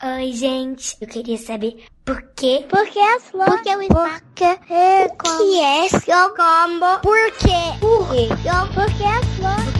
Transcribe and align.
Oi, 0.00 0.32
gente. 0.32 0.96
Eu 1.00 1.08
queria 1.08 1.36
saber 1.36 1.84
por 2.04 2.22
quê? 2.36 2.64
Por 2.70 2.86
que 2.86 3.00
as 3.00 3.24
flores? 3.24 3.52
Por 3.52 3.62
que 3.64 3.76
o 3.76 3.82
espaço? 3.82 4.22
Por 4.22 4.34
que 4.36 4.44
é 4.72 5.08
como? 5.08 5.38
que 5.38 5.60
é 5.60 5.88
seu 5.88 6.28
combo? 6.36 7.00
Por 7.02 7.32
quê? 7.32 7.78
Por 7.80 8.08
quê? 8.12 8.28
Por 8.74 8.86
que 8.96 9.02
as 9.02 9.26
flores? 9.34 9.78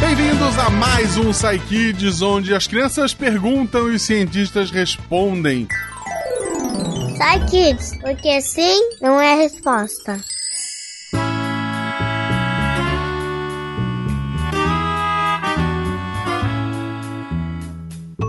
Bem-vindos 0.00 0.58
a 0.58 0.70
mais 0.70 1.18
um 1.18 1.30
Psy 1.32 1.58
Kids, 1.68 2.22
onde 2.22 2.54
as 2.54 2.66
crianças 2.66 3.12
perguntam 3.12 3.92
e 3.92 3.96
os 3.96 4.02
cientistas 4.02 4.70
respondem. 4.70 5.68
Sai, 7.18 7.44
kids, 7.44 7.94
porque 8.00 8.40
sim 8.40 8.90
não 9.02 9.20
é 9.20 9.34
resposta. 9.34 10.18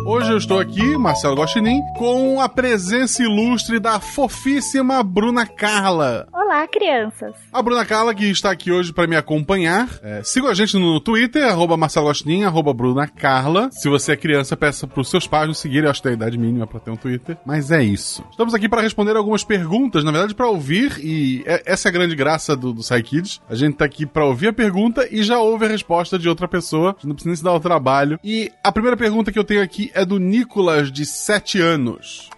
Hoje 0.08 0.32
eu 0.32 0.38
estou 0.38 0.58
aqui, 0.58 0.98
Marcelo 0.98 1.36
Guaxinim, 1.36 1.82
com 1.98 2.40
a 2.40 2.48
presença 2.48 3.22
ilustre 3.22 3.78
da 3.78 4.00
fofíssima 4.00 5.04
Bruna 5.04 5.46
Carla. 5.46 6.30
Olá, 6.48 6.66
crianças. 6.66 7.36
A 7.52 7.62
Bruna 7.62 7.84
Carla, 7.84 8.16
que 8.16 8.24
está 8.24 8.50
aqui 8.52 8.72
hoje 8.72 8.94
para 8.94 9.06
me 9.06 9.18
acompanhar. 9.18 9.90
É, 10.02 10.24
siga 10.24 10.48
a 10.48 10.54
gente 10.54 10.78
no 10.78 10.98
Twitter, 11.02 11.44
arroba 11.44 11.76
Guaxinim, 11.76 12.46
arroba 12.46 12.74
Bruna 12.74 13.06
Carla. 13.06 13.70
Se 13.70 13.90
você 13.90 14.14
é 14.14 14.16
criança, 14.16 14.56
peça 14.56 14.88
para 14.88 15.02
os 15.02 15.10
seus 15.10 15.28
pais 15.28 15.50
nos 15.50 15.58
seguirem. 15.58 15.84
Eu 15.84 15.92
acho 15.92 16.00
que 16.00 16.04
tem 16.04 16.14
a 16.14 16.16
idade 16.16 16.38
mínima 16.38 16.66
para 16.66 16.80
ter 16.80 16.90
um 16.90 16.96
Twitter. 16.96 17.38
Mas 17.46 17.70
é 17.70 17.84
isso. 17.84 18.24
Estamos 18.32 18.54
aqui 18.54 18.70
para 18.70 18.82
responder 18.82 19.18
algumas 19.18 19.44
perguntas, 19.44 20.06
na 20.06 20.12
verdade, 20.14 20.34
para 20.34 20.48
ouvir. 20.48 20.98
E 21.04 21.44
é- 21.46 21.64
essa 21.66 21.90
é 21.90 21.92
a 21.92 21.94
grande 21.94 22.16
graça 22.16 22.56
do, 22.56 22.72
do 22.72 22.80
Psy 22.82 23.04
Kids. 23.04 23.42
A 23.50 23.54
gente 23.56 23.76
tá 23.76 23.84
aqui 23.84 24.06
para 24.06 24.24
ouvir 24.24 24.48
a 24.48 24.54
pergunta 24.54 25.06
e 25.12 25.24
já 25.24 25.40
ouve 25.40 25.66
a 25.66 25.68
resposta 25.68 26.18
de 26.18 26.30
outra 26.30 26.48
pessoa. 26.48 26.92
A 26.92 26.94
gente 26.94 27.08
não 27.08 27.14
precisa 27.16 27.30
nem 27.30 27.36
se 27.36 27.44
dar 27.44 27.52
o 27.56 27.60
trabalho. 27.60 28.18
E 28.24 28.50
a 28.64 28.72
primeira 28.72 28.96
pergunta 28.96 29.34
que 29.34 29.38
eu 29.38 29.44
tenho 29.44 29.62
aqui 29.62 29.92
é 29.94 30.06
do 30.06 30.18
Nicolas, 30.18 30.94
de 30.94 31.06
7 31.06 31.60
anos. 31.60 32.30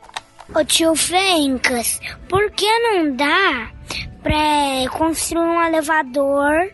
Ô 0.55 0.65
tio 0.65 0.95
Fencas, 0.95 1.99
por 2.27 2.49
que 2.49 2.65
não 2.79 3.15
dá 3.15 3.69
construir 4.91 5.47
um 5.47 5.61
elevador 5.63 6.71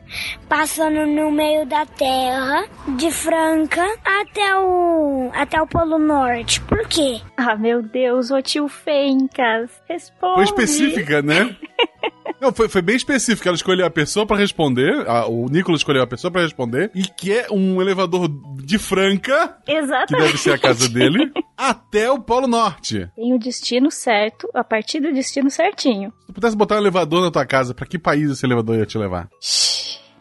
passando 0.48 1.06
no 1.06 1.32
meio 1.32 1.66
da 1.66 1.86
terra, 1.86 2.66
de 2.98 3.12
Franca 3.12 3.86
até 4.04 4.58
o 4.58 5.30
até 5.34 5.62
o 5.62 5.68
Polo 5.68 5.98
Norte? 5.98 6.62
Por 6.62 6.88
quê? 6.88 7.22
Ah, 7.38 7.56
meu 7.56 7.82
Deus, 7.82 8.32
ô 8.32 8.42
tio 8.42 8.68
Fencas. 8.68 9.70
Responde. 9.88 10.36
Foi 10.36 10.44
específica, 10.44 11.22
né? 11.22 11.56
Não, 12.42 12.52
foi, 12.54 12.68
foi 12.68 12.82
bem 12.82 12.96
específica. 12.96 13.50
Ela 13.50 13.56
escolheu 13.56 13.86
a 13.86 13.90
pessoa 13.90 14.26
pra 14.26 14.36
responder. 14.38 15.08
a- 15.08 15.26
o 15.28 15.48
Nicolas 15.50 15.80
escolheu 15.82 16.04
a 16.04 16.08
pessoa 16.08 16.30
pra 16.32 16.42
responder. 16.42 16.92
E 16.94 17.04
que 17.04 17.32
é 17.34 17.48
um 17.52 17.82
elevador 17.82 18.28
de 18.64 18.78
Franca, 18.78 19.58
que 19.66 19.72
Exatamente. 19.72 20.26
deve 20.26 20.38
ser 20.38 20.52
a 20.54 20.58
casa 20.58 20.88
dele, 20.90 21.32
até 21.58 22.12
o 22.12 22.20
Polo 22.20 22.48
Norte. 22.48 23.10
Tem 23.16 23.34
o 23.34 23.40
destino 23.40 23.90
certo, 23.90 24.50
a 24.54 24.64
partir 24.64 25.00
do 25.00 25.14
destino 25.14 25.50
certinho. 25.50 26.12
Se 26.22 26.28
tu 26.28 26.34
pudesse 26.34 26.56
botar 26.58 26.76
um 26.76 26.80
elevador 26.80 27.22
na 27.24 27.32
tua 27.32 27.46
casa, 27.46 27.74
pra 27.74 27.86
que 27.86 27.98
país 27.98 28.30
esse 28.30 28.46
elevador 28.46 28.78
ia 28.78 28.86
te 28.86 28.98
levar? 28.98 29.28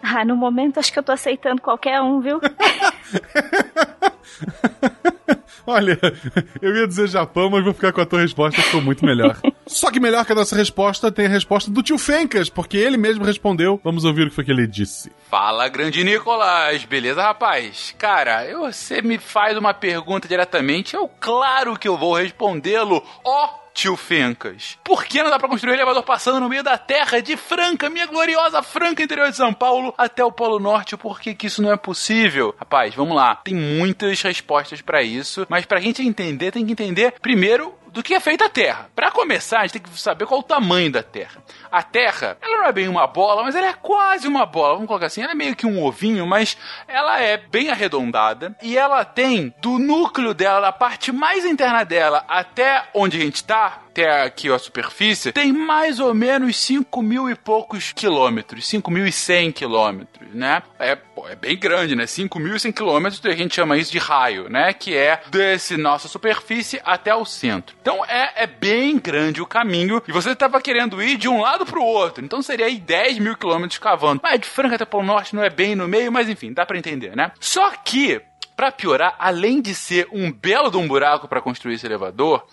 Ah, 0.03 0.25
no 0.25 0.37
momento 0.37 0.79
acho 0.79 0.92
que 0.92 0.98
eu 0.98 1.03
tô 1.03 1.12
aceitando 1.12 1.61
qualquer 1.62 2.01
um, 2.01 2.20
viu? 2.20 2.39
Olha, 5.67 5.98
eu 6.61 6.77
ia 6.77 6.87
dizer 6.87 7.09
Japão, 7.09 7.48
mas 7.51 7.65
vou 7.65 7.73
ficar 7.73 7.93
com 7.93 8.01
a 8.01 8.07
tua 8.07 8.20
resposta, 8.20 8.61
que 8.61 8.67
ficou 8.67 8.83
muito 8.83 9.05
melhor. 9.05 9.39
Só 9.67 9.91
que 9.91 9.98
melhor 9.98 10.25
que 10.27 10.33
a 10.33 10.34
nossa 10.34 10.55
resposta 10.55 11.11
tem 11.11 11.27
a 11.27 11.29
resposta 11.29 11.70
do 11.70 11.83
tio 11.83 11.97
Fencas, 11.97 12.48
porque 12.51 12.77
ele 12.77 12.97
mesmo 12.97 13.25
respondeu. 13.25 13.81
Vamos 13.83 14.05
ouvir 14.05 14.27
o 14.27 14.29
que 14.29 14.35
foi 14.35 14.45
que 14.45 14.51
ele 14.51 14.67
disse. 14.67 15.11
Fala, 15.31 15.69
grande 15.69 16.05
Nicolas! 16.05 16.85
Beleza, 16.85 17.23
rapaz? 17.23 17.95
Cara, 17.98 18.45
eu- 18.47 18.61
você 18.70 19.01
me 19.01 19.17
faz 19.19 19.57
uma 19.57 19.73
pergunta 19.73 20.29
diretamente, 20.29 20.95
eu 20.95 21.09
claro 21.20 21.79
que 21.79 21.89
eu 21.89 21.97
vou 21.97 22.15
respondê-lo. 22.15 23.03
Ó, 23.25 23.48
tio 23.75 23.97
Fencas, 23.97 24.78
por 24.84 25.05
que 25.05 25.22
não 25.22 25.30
dá 25.30 25.39
pra 25.39 25.48
construir 25.48 25.73
um 25.73 25.74
elevador 25.74 26.05
passando 26.05 26.39
no 26.39 26.48
meio 26.48 26.62
da 26.62 26.79
terra 26.79 27.20
de 27.20 27.36
Franca, 27.36 27.90
minha 27.90 28.07
gloriosa 28.07 28.62
Franca, 28.62 29.02
interior 29.02 29.29
de 29.30 29.36
São 29.36 29.52
Paulo, 29.52 29.92
até 29.98 30.24
o 30.24 30.30
Polo 30.30 30.61
Norte? 30.61 30.96
Por 30.96 31.20
que, 31.20 31.35
que 31.35 31.48
isso 31.48 31.61
não 31.61 31.73
é 31.73 31.77
possível? 31.77 32.55
Rapaz, 32.58 32.95
vamos 32.95 33.17
lá. 33.17 33.36
Tem 33.36 33.55
muitas 33.55 34.23
respostas 34.23 34.80
pra 34.80 35.02
isso, 35.02 35.45
mas 35.48 35.67
pra 35.67 35.80
gente 35.80 36.02
entender, 36.02 36.52
tem 36.52 36.64
que 36.64 36.73
entender 36.73 37.14
primeiro 37.20 37.74
do 37.95 38.03
que 38.03 38.13
é 38.13 38.19
feita 38.19 38.47
a 38.47 38.49
Terra. 38.51 38.91
Pra 38.95 39.13
começar, 39.13 39.61
a 39.61 39.63
gente 39.63 39.75
tem 39.75 39.83
que 39.83 40.01
saber 40.01 40.27
qual 40.27 40.41
o 40.41 40.43
tamanho 40.43 40.91
da 40.91 41.03
Terra. 41.03 41.41
A 41.71 41.81
Terra, 41.81 42.37
ela 42.43 42.59
não 42.59 42.67
é 42.67 42.73
bem 42.73 42.89
uma 42.89 43.07
bola, 43.07 43.45
mas 43.45 43.55
ela 43.55 43.69
é 43.69 43.73
quase 43.73 44.27
uma 44.27 44.45
bola. 44.45 44.75
Vamos 44.75 44.89
colocar 44.89 45.07
assim, 45.07 45.23
ela 45.23 45.31
é 45.31 45.37
meio 45.37 45.55
que 45.55 45.65
um 45.65 45.81
ovinho, 45.81 46.27
mas 46.27 46.59
ela 46.89 47.21
é 47.21 47.37
bem 47.37 47.71
arredondada 47.71 48.57
e 48.61 48.77
ela 48.77 49.05
tem 49.05 49.55
do 49.61 49.79
núcleo 49.79 50.35
dela, 50.35 50.61
da 50.61 50.73
parte 50.73 51.13
mais 51.13 51.45
interna 51.45 51.85
dela, 51.85 52.25
até 52.27 52.89
onde 52.93 53.17
a 53.17 53.21
gente 53.21 53.45
tá, 53.45 53.83
até 53.95 54.23
aqui 54.23 54.51
a 54.51 54.59
superfície, 54.59 55.31
tem 55.31 55.53
mais 55.53 56.01
ou 56.01 56.13
menos 56.13 56.57
5 56.57 57.01
mil 57.01 57.31
e 57.31 57.37
poucos 57.37 57.93
quilômetros, 57.93 58.69
5.100 58.69 59.53
quilômetros, 59.53 60.35
né? 60.35 60.65
É, 60.81 60.97
pô, 60.97 61.29
é 61.29 61.37
bem 61.37 61.57
grande, 61.57 61.95
né? 61.95 62.05
5.100 62.05 62.73
quilômetros, 62.73 63.25
a 63.25 63.31
gente 63.31 63.55
chama 63.55 63.77
isso 63.77 63.93
de 63.93 63.99
raio, 63.99 64.49
né? 64.49 64.73
Que 64.73 64.97
é 64.97 65.23
desse 65.31 65.77
nossa 65.77 66.09
superfície 66.09 66.81
até 66.85 67.15
o 67.15 67.25
centro. 67.25 67.77
Então 67.81 68.05
é, 68.05 68.33
é 68.43 68.47
bem 68.49 68.99
grande 68.99 69.41
o 69.41 69.47
caminho 69.47 70.03
e 70.09 70.13
você 70.13 70.31
estava 70.31 70.61
querendo 70.61 71.01
ir 71.01 71.17
de 71.17 71.29
um 71.29 71.41
lado 71.41 71.65
pro 71.65 71.81
outro. 71.81 72.25
Então 72.25 72.43
seria 72.43 72.67
aí 72.67 72.81
10 72.81 73.21
mil 73.21 73.37
quilômetros 73.37 73.79
cavando. 73.79 74.21
Mas 74.25 74.41
de 74.41 74.49
Franca 74.49 74.75
até 74.75 74.85
Polo 74.85 75.05
Norte 75.05 75.37
não 75.37 75.45
é 75.45 75.51
bem 75.51 75.77
no 75.77 75.87
meio, 75.87 76.11
mas 76.11 76.29
enfim, 76.29 76.53
dá 76.53 76.67
pra 76.67 76.77
entender, 76.77 77.15
né? 77.15 77.31
Só 77.39 77.71
que, 77.71 78.21
pra 78.57 78.73
piorar, 78.73 79.15
além 79.21 79.63
de 79.63 79.73
ser 79.73 80.09
um 80.11 80.33
belo 80.33 80.69
de 80.69 80.79
um 80.79 80.89
buraco 80.89 81.29
para 81.29 81.41
construir 81.41 81.75
esse 81.75 81.87
elevador, 81.87 82.45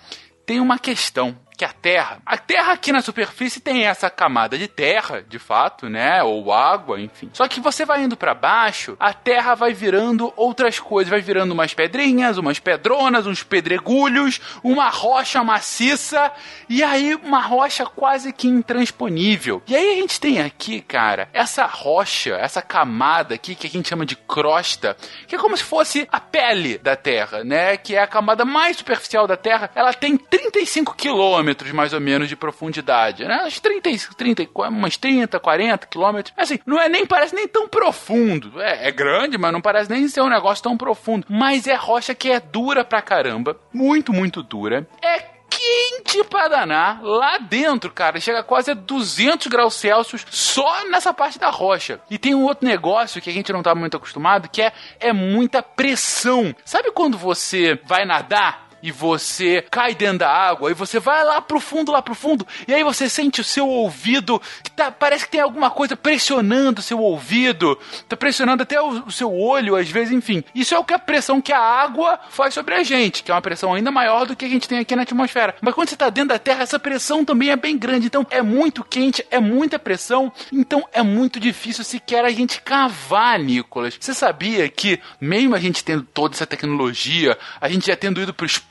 tem 0.46 0.60
uma 0.60 0.78
questão 0.80 1.38
que 1.62 1.66
a 1.66 1.70
Terra, 1.70 2.18
a 2.26 2.40
Terra 2.40 2.74
aqui 2.74 2.92
na 2.92 3.04
superfície 3.04 3.60
tem 3.60 3.86
essa 3.86 4.10
camada 4.10 4.58
de 4.58 4.68
terra, 4.68 5.22
de 5.22 5.38
fato, 5.38 5.88
né, 5.88 6.24
ou 6.24 6.52
água, 6.52 7.00
enfim. 7.00 7.30
Só 7.34 7.48
que 7.48 7.60
você 7.60 7.86
vai 7.86 8.02
indo 8.02 8.18
pra 8.18 8.34
baixo, 8.34 8.98
a 9.00 9.14
Terra 9.14 9.54
vai 9.54 9.72
virando 9.72 10.34
outras 10.36 10.80
coisas, 10.80 11.12
vai 11.12 11.22
virando 11.22 11.52
umas 11.52 11.72
pedrinhas, 11.72 12.40
umas 12.40 12.58
pedronas, 12.58 13.28
uns 13.28 13.44
pedregulhos, 13.44 14.42
uma 14.64 14.90
rocha 14.90 15.44
maciça 15.44 16.32
e 16.68 16.82
aí 16.82 17.14
uma 17.14 17.42
rocha 17.42 17.86
quase 17.86 18.34
que 18.34 18.48
intransponível. 18.48 19.62
E 19.68 19.76
aí 19.76 19.92
a 19.92 19.96
gente 19.98 20.20
tem 20.20 20.42
aqui, 20.42 20.82
cara, 20.82 21.30
essa 21.32 21.68
rocha, 21.68 22.32
essa 22.38 22.64
camada 22.64 23.36
aqui 23.36 23.54
que 23.54 23.68
a 23.68 23.70
gente 23.70 23.88
chama 23.88 24.04
de 24.04 24.16
crosta, 24.16 24.98
que 25.28 25.36
é 25.36 25.38
como 25.38 25.56
se 25.56 25.64
fosse 25.64 26.08
a 26.12 26.20
pele 26.20 26.80
da 26.80 26.96
Terra, 26.96 27.44
né, 27.44 27.78
que 27.78 27.96
é 27.96 28.02
a 28.02 28.08
camada 28.08 28.44
mais 28.44 28.78
superficial 28.78 29.28
da 29.28 29.38
Terra. 29.38 29.70
Ela 29.76 29.94
tem 29.94 30.18
35 30.18 30.96
quilômetros 30.96 31.51
mais 31.74 31.94
ou 31.94 32.00
menos 32.00 32.28
de 32.28 32.36
profundidade, 32.36 33.24
né? 33.24 33.44
Uns 33.46 33.60
30, 33.60 33.90
30, 34.16 34.48
umas 34.70 34.98
30, 34.98 35.40
40 35.40 35.88
quilômetros. 35.88 36.34
Assim, 36.38 36.60
não 36.66 36.80
é 36.80 36.90
nem 36.90 37.06
parece 37.06 37.36
nem 37.36 37.48
tão 37.48 37.68
profundo. 37.68 38.62
É, 38.62 38.88
é 38.88 38.92
grande, 38.92 39.38
mas 39.38 39.52
não 39.52 39.62
parece 39.62 39.90
nem 39.90 40.08
ser 40.08 40.22
um 40.22 40.30
negócio 40.30 40.64
tão 40.64 40.78
profundo. 40.78 41.26
Mas 41.30 41.68
é 41.68 41.76
rocha 41.76 42.16
que 42.16 42.32
é 42.32 42.40
dura 42.40 42.84
pra 42.84 43.02
caramba, 43.02 43.60
muito, 43.74 44.14
muito 44.14 44.42
dura. 44.44 44.88
É 45.02 45.42
quente 45.52 46.24
pra 46.24 46.48
danar 46.48 47.04
lá 47.04 47.38
dentro, 47.38 47.92
cara. 47.92 48.20
Chega 48.20 48.42
quase 48.42 48.72
a 48.72 48.74
200 48.74 49.48
graus 49.48 49.76
Celsius 49.76 50.26
só 50.30 50.86
nessa 50.90 51.14
parte 51.14 51.38
da 51.38 51.50
rocha. 51.50 52.00
E 52.10 52.18
tem 52.18 52.34
um 52.34 52.44
outro 52.44 52.68
negócio 52.68 53.22
que 53.22 53.30
a 53.30 53.34
gente 53.34 53.52
não 53.52 53.62
tá 53.62 53.76
muito 53.76 53.98
acostumado, 53.98 54.50
que 54.50 54.62
é, 54.62 54.72
é 55.00 55.12
muita 55.14 55.62
pressão. 55.62 56.56
Sabe 56.64 56.92
quando 56.92 57.18
você 57.18 57.80
vai 57.86 58.06
nadar? 58.06 58.71
E 58.82 58.92
você 58.92 59.66
cai 59.70 59.96
dentro 59.96 60.20
da 60.20 60.30
água 60.30 60.72
e 60.72 60.74
você 60.74 61.00
vai 61.00 61.24
lá 61.24 61.42
pro 61.42 61.60
fundo, 61.60 61.92
lá 61.92 62.02
pro 62.02 62.16
fundo, 62.16 62.46
e 62.68 62.74
aí 62.74 62.84
você 62.84 63.10
sente 63.10 63.42
o 63.42 63.44
seu 63.44 63.68
ouvido 63.68 64.42
que 64.64 64.72
tá, 64.72 64.92
parece 64.92 65.26
que 65.26 65.32
tem 65.32 65.42
alguma 65.42 65.70
coisa 65.70 65.96
pressionando 65.96 66.80
o 66.80 66.84
seu 66.84 67.00
ouvido, 67.00 67.78
tá 68.08 68.18
pressionando 68.18 68.64
até 68.64 68.82
o, 68.82 69.06
o 69.06 69.12
seu 69.12 69.34
olho, 69.34 69.76
às 69.76 69.90
vezes, 69.90 70.14
enfim. 70.14 70.44
Isso 70.54 70.74
é 70.74 70.80
o 70.80 70.84
que 70.84 70.94
a 70.94 71.00
pressão 71.00 71.42
que 71.42 71.54
a 71.54 71.60
água 71.60 72.20
faz 72.30 72.54
sobre 72.54 72.76
a 72.76 72.84
gente, 72.84 73.24
que 73.24 73.32
é 73.32 73.34
uma 73.34 73.42
pressão 73.42 73.74
ainda 73.74 73.92
maior 73.92 74.26
do 74.26 74.36
que 74.36 74.46
a 74.46 74.50
gente 74.50 74.68
tem 74.68 74.80
aqui 74.80 74.96
na 74.96 75.04
atmosfera. 75.04 75.56
Mas 75.62 75.74
quando 75.74 75.90
você 75.90 75.96
tá 75.96 76.10
dentro 76.10 76.30
da 76.30 76.40
Terra, 76.40 76.64
essa 76.64 76.80
pressão 76.80 77.24
também 77.24 77.50
é 77.50 77.56
bem 77.56 77.78
grande, 77.78 78.08
então 78.08 78.26
é 78.30 78.42
muito 78.42 78.84
quente, 78.84 79.26
é 79.30 79.40
muita 79.40 79.78
pressão, 79.78 80.32
então 80.52 80.88
é 80.92 81.02
muito 81.02 81.40
difícil 81.40 81.84
sequer 81.84 82.26
a 82.26 82.30
gente 82.30 82.62
cavar, 82.62 83.40
Nicolas. 83.40 83.98
Você 84.00 84.14
sabia 84.14 84.68
que, 84.70 85.00
mesmo 85.20 85.56
a 85.56 85.60
gente 85.60 85.84
tendo 85.84 86.04
toda 86.04 86.36
essa 86.36 86.46
tecnologia, 86.46 87.38
a 87.60 87.70
gente 87.70 87.88
já 87.88 87.96
tendo 87.96 88.22
ido 88.22 88.34
pro 88.34 88.46
espaço, 88.46 88.71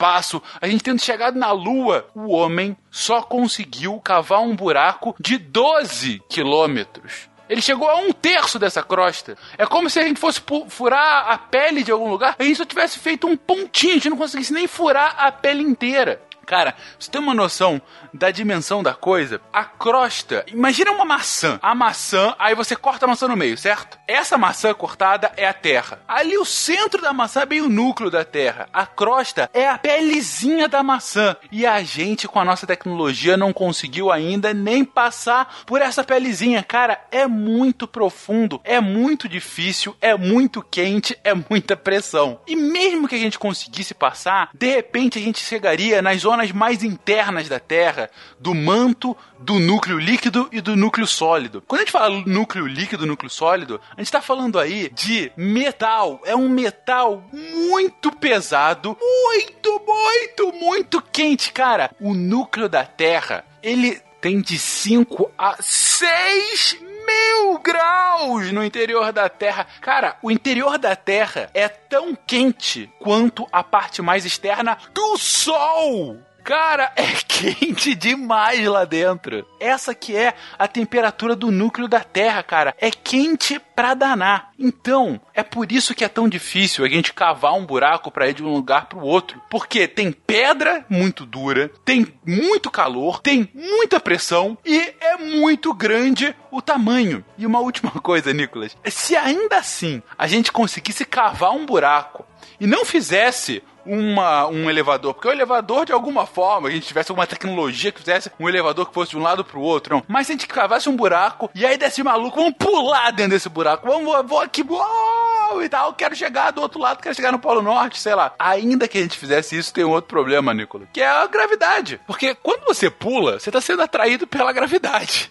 a 0.59 0.67
gente 0.67 0.83
tendo 0.83 1.01
chegado 1.01 1.37
na 1.37 1.51
Lua, 1.51 2.07
o 2.15 2.31
homem 2.31 2.75
só 2.89 3.21
conseguiu 3.21 3.99
cavar 3.99 4.41
um 4.41 4.55
buraco 4.55 5.15
de 5.19 5.37
12 5.37 6.21
quilômetros. 6.29 7.29
Ele 7.51 7.61
chegou 7.61 7.89
a 7.89 7.97
um 7.97 8.13
terço 8.13 8.57
dessa 8.57 8.81
crosta. 8.81 9.37
É 9.57 9.65
como 9.65 9.89
se 9.89 9.99
a 9.99 10.03
gente 10.03 10.19
fosse 10.19 10.41
furar 10.69 11.29
a 11.29 11.37
pele 11.37 11.83
de 11.83 11.91
algum 11.91 12.09
lugar, 12.09 12.33
a 12.39 12.43
gente 12.43 12.55
só 12.55 12.63
tivesse 12.63 12.97
feito 12.97 13.27
um 13.27 13.35
pontinho, 13.35 13.91
a 13.91 13.95
gente 13.95 14.09
não 14.09 14.15
conseguisse 14.15 14.53
nem 14.53 14.67
furar 14.67 15.15
a 15.17 15.31
pele 15.33 15.61
inteira. 15.61 16.21
Cara, 16.51 16.75
você 16.99 17.09
tem 17.09 17.21
uma 17.21 17.33
noção 17.33 17.81
da 18.13 18.29
dimensão 18.29 18.83
da 18.83 18.93
coisa? 18.93 19.39
A 19.53 19.63
crosta, 19.63 20.43
imagina 20.47 20.91
uma 20.91 21.05
maçã. 21.05 21.57
A 21.61 21.73
maçã, 21.73 22.35
aí 22.37 22.53
você 22.53 22.75
corta 22.75 23.05
a 23.05 23.07
maçã 23.07 23.25
no 23.25 23.37
meio, 23.37 23.57
certo? 23.57 23.97
Essa 24.05 24.37
maçã 24.37 24.73
cortada 24.73 25.31
é 25.37 25.47
a 25.47 25.53
Terra. 25.53 26.01
Ali 26.05 26.37
o 26.37 26.43
centro 26.43 27.01
da 27.01 27.13
maçã 27.13 27.43
é 27.43 27.45
bem 27.45 27.61
o 27.61 27.69
núcleo 27.69 28.11
da 28.11 28.25
Terra. 28.25 28.67
A 28.73 28.85
crosta 28.85 29.49
é 29.53 29.65
a 29.65 29.77
pelezinha 29.77 30.67
da 30.67 30.83
maçã. 30.83 31.37
E 31.49 31.65
a 31.65 31.81
gente, 31.83 32.27
com 32.27 32.37
a 32.37 32.43
nossa 32.43 32.67
tecnologia, 32.67 33.37
não 33.37 33.53
conseguiu 33.53 34.11
ainda 34.11 34.53
nem 34.53 34.83
passar 34.83 35.61
por 35.65 35.81
essa 35.81 36.03
pelezinha. 36.03 36.63
Cara, 36.63 36.99
é 37.11 37.25
muito 37.27 37.87
profundo, 37.87 38.59
é 38.65 38.81
muito 38.81 39.29
difícil, 39.29 39.95
é 40.01 40.17
muito 40.17 40.61
quente, 40.61 41.17
é 41.23 41.33
muita 41.33 41.77
pressão. 41.77 42.41
E 42.45 42.57
mesmo 42.57 43.07
que 43.07 43.15
a 43.15 43.19
gente 43.19 43.39
conseguisse 43.39 43.93
passar, 43.93 44.49
de 44.53 44.67
repente 44.67 45.17
a 45.17 45.21
gente 45.21 45.39
chegaria 45.39 46.01
nas 46.01 46.19
zonas 46.19 46.40
mais 46.49 46.81
internas 46.81 47.49
da 47.49 47.59
Terra, 47.59 48.09
do 48.39 48.55
manto, 48.55 49.15
do 49.37 49.59
núcleo 49.59 49.99
líquido 49.99 50.47
e 50.51 50.61
do 50.61 50.77
núcleo 50.77 51.05
sólido. 51.05 51.61
Quando 51.67 51.81
a 51.81 51.83
gente 51.83 51.91
fala 51.91 52.23
núcleo 52.25 52.65
líquido, 52.65 53.05
núcleo 53.05 53.29
sólido, 53.29 53.81
a 53.91 53.97
gente 53.97 54.07
está 54.07 54.21
falando 54.21 54.57
aí 54.57 54.89
de 54.89 55.31
metal. 55.35 56.21
É 56.25 56.35
um 56.35 56.47
metal 56.47 57.23
muito 57.33 58.11
pesado, 58.11 58.97
muito, 58.99 59.81
muito, 59.85 60.53
muito 60.53 61.01
quente, 61.01 61.51
cara. 61.51 61.91
O 61.99 62.13
núcleo 62.13 62.69
da 62.69 62.85
Terra, 62.85 63.43
ele 63.61 64.01
tem 64.21 64.39
de 64.39 64.57
5 64.57 65.31
a 65.37 65.57
6 65.59 66.77
mil 66.81 67.57
graus 67.59 68.51
no 68.51 68.63
interior 68.63 69.11
da 69.11 69.27
Terra. 69.27 69.65
Cara, 69.81 70.17
o 70.21 70.31
interior 70.31 70.77
da 70.77 70.95
Terra 70.95 71.49
é 71.53 71.67
tão 71.67 72.15
quente 72.15 72.89
quanto 72.99 73.47
a 73.51 73.63
parte 73.63 74.01
mais 74.01 74.25
externa 74.25 74.77
do 74.93 75.17
Sol. 75.17 76.17
Cara, 76.51 76.91
é 76.97 77.05
quente 77.25 77.95
demais 77.95 78.67
lá 78.67 78.83
dentro. 78.83 79.47
Essa 79.57 79.95
que 79.95 80.17
é 80.17 80.33
a 80.59 80.67
temperatura 80.67 81.33
do 81.33 81.49
núcleo 81.49 81.87
da 81.87 82.01
Terra, 82.01 82.43
cara. 82.43 82.75
É 82.77 82.91
quente 82.91 83.57
pra 83.73 83.93
danar. 83.93 84.51
Então, 84.59 85.17
é 85.33 85.43
por 85.43 85.71
isso 85.71 85.95
que 85.95 86.03
é 86.03 86.09
tão 86.09 86.27
difícil 86.27 86.83
a 86.83 86.89
gente 86.89 87.13
cavar 87.13 87.53
um 87.53 87.65
buraco 87.65 88.11
para 88.11 88.27
ir 88.27 88.33
de 88.33 88.43
um 88.43 88.51
lugar 88.51 88.87
pro 88.87 88.99
outro. 88.99 89.41
Porque 89.49 89.87
tem 89.87 90.11
pedra 90.11 90.85
muito 90.89 91.25
dura, 91.25 91.71
tem 91.85 92.05
muito 92.27 92.69
calor, 92.69 93.21
tem 93.21 93.49
muita 93.53 93.97
pressão 93.97 94.57
e 94.65 94.93
é 94.99 95.15
muito 95.15 95.73
grande 95.73 96.35
o 96.51 96.61
tamanho. 96.61 97.23
E 97.37 97.45
uma 97.45 97.61
última 97.61 97.91
coisa, 98.03 98.33
Nicolas. 98.33 98.75
Se 98.89 99.15
ainda 99.15 99.55
assim 99.55 100.03
a 100.17 100.27
gente 100.27 100.51
conseguisse 100.51 101.05
cavar 101.05 101.51
um 101.51 101.65
buraco 101.65 102.25
e 102.59 102.67
não 102.67 102.85
fizesse 102.85 103.63
uma, 103.85 104.47
um 104.47 104.69
elevador. 104.69 105.13
Porque 105.13 105.27
o 105.27 105.31
elevador, 105.31 105.85
de 105.85 105.91
alguma 105.91 106.25
forma, 106.25 106.69
a 106.69 106.71
gente 106.71 106.87
tivesse 106.87 107.11
alguma 107.11 107.27
tecnologia 107.27 107.91
que 107.91 107.99
fizesse 107.99 108.31
um 108.39 108.47
elevador 108.47 108.87
que 108.87 108.93
fosse 108.93 109.11
de 109.11 109.17
um 109.17 109.21
lado 109.21 109.43
pro 109.43 109.61
outro, 109.61 109.95
não. 109.95 110.03
Mas 110.07 110.27
se 110.27 110.33
a 110.33 110.35
gente 110.35 110.47
cavasse 110.47 110.89
um 110.89 110.95
buraco 110.95 111.49
e 111.53 111.65
aí 111.65 111.77
desse 111.77 112.03
maluco, 112.03 112.37
vamos 112.37 112.55
pular 112.57 113.11
dentro 113.11 113.31
desse 113.31 113.49
buraco. 113.49 113.87
Vamos, 113.87 114.25
vou 114.27 114.39
aqui, 114.39 114.63
uou, 114.67 115.63
e 115.63 115.69
tal, 115.69 115.93
quero 115.93 116.15
chegar 116.15 116.51
do 116.51 116.61
outro 116.61 116.79
lado, 116.79 117.01
quero 117.01 117.15
chegar 117.15 117.31
no 117.31 117.39
Polo 117.39 117.61
Norte, 117.61 117.99
sei 117.99 118.15
lá. 118.15 118.33
Ainda 118.39 118.87
que 118.87 118.97
a 118.97 119.01
gente 119.01 119.17
fizesse 119.17 119.57
isso, 119.57 119.73
tem 119.73 119.83
um 119.83 119.89
outro 119.89 120.09
problema, 120.09 120.53
Nicolas, 120.53 120.87
que 120.93 121.01
é 121.01 121.07
a 121.07 121.27
gravidade. 121.27 121.99
Porque 122.07 122.35
quando 122.35 122.63
você 122.65 122.89
pula, 122.89 123.39
você 123.39 123.51
tá 123.51 123.59
sendo 123.59 123.81
atraído 123.81 124.25
pela 124.25 124.53
gravidade. 124.53 125.29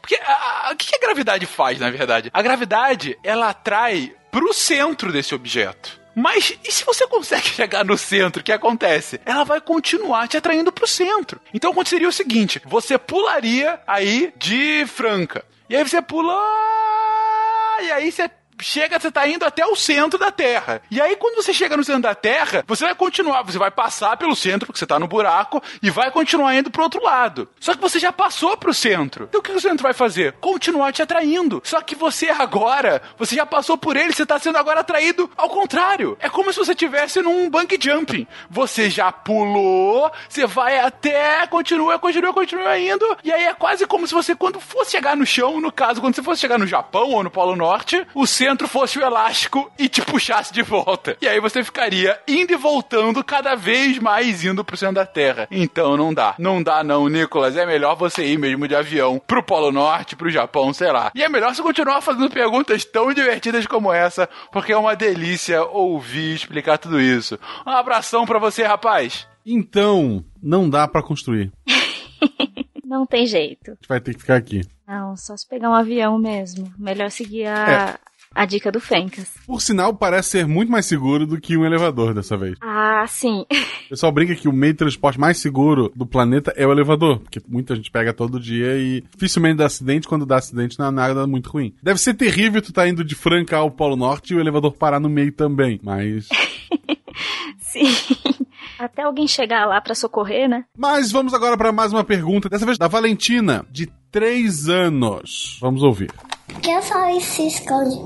Porque 0.00 0.16
o 0.16 0.76
que 0.76 0.96
a 0.96 1.00
gravidade 1.00 1.46
faz, 1.46 1.78
na 1.78 1.90
verdade? 1.90 2.30
A 2.32 2.42
gravidade, 2.42 3.18
ela 3.22 3.50
atrai 3.50 4.12
pro 4.30 4.52
centro 4.52 5.12
desse 5.12 5.34
objeto. 5.34 6.03
Mas 6.14 6.56
e 6.62 6.70
se 6.70 6.84
você 6.84 7.06
consegue 7.06 7.48
chegar 7.50 7.84
no 7.84 7.98
centro, 7.98 8.40
o 8.40 8.44
que 8.44 8.52
acontece? 8.52 9.20
Ela 9.24 9.44
vai 9.44 9.60
continuar 9.60 10.28
te 10.28 10.36
atraindo 10.36 10.72
pro 10.72 10.86
centro. 10.86 11.40
Então 11.52 11.72
aconteceria 11.72 12.08
o 12.08 12.12
seguinte: 12.12 12.62
você 12.64 12.96
pularia 12.96 13.80
aí 13.86 14.32
de 14.36 14.86
Franca. 14.86 15.44
E 15.68 15.76
aí 15.76 15.82
você 15.82 16.00
pula. 16.00 16.34
E 17.82 17.90
aí 17.90 18.12
você 18.12 18.30
chega, 18.64 18.98
você 18.98 19.10
tá 19.10 19.28
indo 19.28 19.44
até 19.44 19.64
o 19.66 19.76
centro 19.76 20.18
da 20.18 20.30
Terra. 20.30 20.80
E 20.90 21.00
aí, 21.00 21.14
quando 21.16 21.36
você 21.36 21.52
chega 21.52 21.76
no 21.76 21.84
centro 21.84 22.02
da 22.02 22.14
Terra, 22.14 22.64
você 22.66 22.84
vai 22.84 22.94
continuar, 22.94 23.42
você 23.42 23.58
vai 23.58 23.70
passar 23.70 24.16
pelo 24.16 24.34
centro, 24.34 24.66
porque 24.66 24.78
você 24.78 24.86
tá 24.86 24.98
no 24.98 25.06
buraco, 25.06 25.62
e 25.82 25.90
vai 25.90 26.10
continuar 26.10 26.54
indo 26.54 26.70
pro 26.70 26.82
outro 26.82 27.02
lado. 27.02 27.48
Só 27.60 27.74
que 27.74 27.80
você 27.80 27.98
já 27.98 28.10
passou 28.10 28.56
pro 28.56 28.72
centro. 28.72 29.24
Então 29.28 29.40
o 29.40 29.42
que 29.42 29.52
o 29.52 29.60
centro 29.60 29.82
vai 29.82 29.92
fazer? 29.92 30.32
Continuar 30.40 30.92
te 30.92 31.02
atraindo. 31.02 31.60
Só 31.64 31.80
que 31.82 31.94
você 31.94 32.30
agora, 32.30 33.02
você 33.18 33.36
já 33.36 33.44
passou 33.44 33.76
por 33.76 33.96
ele, 33.96 34.12
você 34.12 34.24
tá 34.24 34.38
sendo 34.38 34.56
agora 34.56 34.80
atraído 34.80 35.30
ao 35.36 35.48
contrário. 35.48 36.16
É 36.20 36.28
como 36.28 36.52
se 36.52 36.58
você 36.58 36.74
tivesse 36.74 37.20
num 37.20 37.50
bungee 37.50 37.78
jumping. 37.80 38.26
Você 38.48 38.88
já 38.88 39.12
pulou, 39.12 40.10
você 40.28 40.46
vai 40.46 40.78
até, 40.78 41.46
continua, 41.46 41.98
continua, 41.98 42.32
continua 42.32 42.78
indo, 42.78 43.04
e 43.22 43.30
aí 43.30 43.44
é 43.44 43.54
quase 43.54 43.86
como 43.86 44.06
se 44.06 44.14
você, 44.14 44.34
quando 44.34 44.58
fosse 44.58 44.92
chegar 44.92 45.16
no 45.16 45.26
chão, 45.26 45.60
no 45.60 45.70
caso, 45.70 46.00
quando 46.00 46.14
você 46.14 46.22
fosse 46.22 46.40
chegar 46.40 46.58
no 46.58 46.66
Japão 46.66 47.10
ou 47.10 47.22
no 47.22 47.30
Polo 47.30 47.56
Norte, 47.56 48.06
o 48.14 48.26
centro 48.26 48.53
fosse 48.68 48.98
o 48.98 49.02
elástico 49.02 49.70
e 49.78 49.88
te 49.88 50.02
puxasse 50.02 50.52
de 50.52 50.62
volta. 50.62 51.16
E 51.20 51.28
aí 51.28 51.40
você 51.40 51.62
ficaria 51.64 52.18
indo 52.26 52.52
e 52.52 52.56
voltando 52.56 53.22
cada 53.24 53.54
vez 53.54 53.98
mais 53.98 54.44
indo 54.44 54.64
pro 54.64 54.76
centro 54.76 54.96
da 54.96 55.06
Terra. 55.06 55.48
Então 55.50 55.96
não 55.96 56.12
dá. 56.12 56.34
Não 56.38 56.62
dá 56.62 56.82
não, 56.84 57.08
Nicolas. 57.08 57.56
É 57.56 57.66
melhor 57.66 57.96
você 57.96 58.24
ir 58.24 58.38
mesmo 58.38 58.68
de 58.68 58.74
avião 58.74 59.20
pro 59.26 59.42
Polo 59.42 59.72
Norte, 59.72 60.16
pro 60.16 60.30
Japão, 60.30 60.72
sei 60.72 60.92
lá. 60.92 61.10
E 61.14 61.22
é 61.22 61.28
melhor 61.28 61.54
você 61.54 61.62
continuar 61.62 62.00
fazendo 62.00 62.30
perguntas 62.30 62.84
tão 62.84 63.12
divertidas 63.12 63.66
como 63.66 63.92
essa, 63.92 64.28
porque 64.52 64.72
é 64.72 64.76
uma 64.76 64.96
delícia 64.96 65.64
ouvir 65.64 66.32
e 66.32 66.34
explicar 66.34 66.78
tudo 66.78 67.00
isso. 67.00 67.38
Um 67.66 67.70
abração 67.70 68.24
para 68.24 68.38
você, 68.38 68.62
rapaz. 68.62 69.26
Então, 69.44 70.24
não 70.42 70.68
dá 70.70 70.88
para 70.88 71.02
construir. 71.02 71.52
Não 72.86 73.04
tem 73.06 73.26
jeito. 73.26 73.72
A 73.72 73.74
gente 73.74 73.88
vai 73.88 74.00
ter 74.00 74.14
que 74.14 74.20
ficar 74.20 74.36
aqui. 74.36 74.60
Não, 74.86 75.16
só 75.16 75.36
se 75.36 75.48
pegar 75.48 75.68
um 75.68 75.74
avião 75.74 76.16
mesmo. 76.16 76.72
Melhor 76.78 77.10
seguir 77.10 77.46
a, 77.46 77.98
a 78.34 78.44
dica 78.44 78.72
do 78.72 78.80
Fencas. 78.80 79.30
Por 79.46 79.60
sinal, 79.60 79.94
parece 79.94 80.30
ser 80.30 80.46
muito 80.46 80.70
mais 80.70 80.86
seguro 80.86 81.26
do 81.26 81.40
que 81.40 81.56
um 81.56 81.64
elevador 81.64 82.12
dessa 82.12 82.36
vez. 82.36 82.56
Ah, 82.60 83.04
sim. 83.06 83.46
O 83.86 83.88
pessoal 83.90 84.10
brinca 84.12 84.34
que 84.34 84.48
o 84.48 84.52
meio 84.52 84.72
de 84.72 84.78
transporte 84.78 85.20
mais 85.20 85.38
seguro 85.38 85.92
do 85.94 86.06
planeta 86.06 86.52
é 86.56 86.66
o 86.66 86.72
elevador, 86.72 87.20
porque 87.20 87.40
muita 87.46 87.76
gente 87.76 87.90
pega 87.90 88.12
todo 88.12 88.40
dia 88.40 88.76
e 88.76 89.04
dificilmente 89.12 89.58
dá 89.58 89.66
acidente. 89.66 90.08
Quando 90.08 90.26
dá 90.26 90.36
acidente, 90.36 90.78
não 90.78 90.86
é 90.86 90.90
nada 90.90 91.26
muito 91.26 91.50
ruim. 91.50 91.74
Deve 91.82 92.00
ser 92.00 92.14
terrível 92.14 92.60
tu 92.60 92.72
tá 92.72 92.88
indo 92.88 93.04
de 93.04 93.14
Franca 93.14 93.56
ao 93.56 93.70
Polo 93.70 93.96
Norte 93.96 94.32
e 94.32 94.36
o 94.36 94.40
elevador 94.40 94.72
parar 94.72 94.98
no 94.98 95.08
meio 95.08 95.32
também, 95.32 95.78
mas. 95.82 96.28
Sim. 97.60 97.86
Até 98.78 99.02
alguém 99.02 99.26
chegar 99.26 99.66
lá 99.66 99.80
pra 99.80 99.94
socorrer, 99.94 100.48
né? 100.48 100.64
Mas 100.76 101.12
vamos 101.12 101.32
agora 101.32 101.56
para 101.56 101.72
mais 101.72 101.92
uma 101.92 102.04
pergunta, 102.04 102.48
dessa 102.48 102.66
vez 102.66 102.76
da 102.78 102.88
Valentina, 102.88 103.64
de 103.70 103.90
3 104.10 104.68
anos. 104.68 105.58
Vamos 105.60 105.82
ouvir. 105.82 106.10
que 106.60 106.74
o 106.76 106.82
sol 106.82 107.20
se 107.20 107.46
esconde 107.46 107.96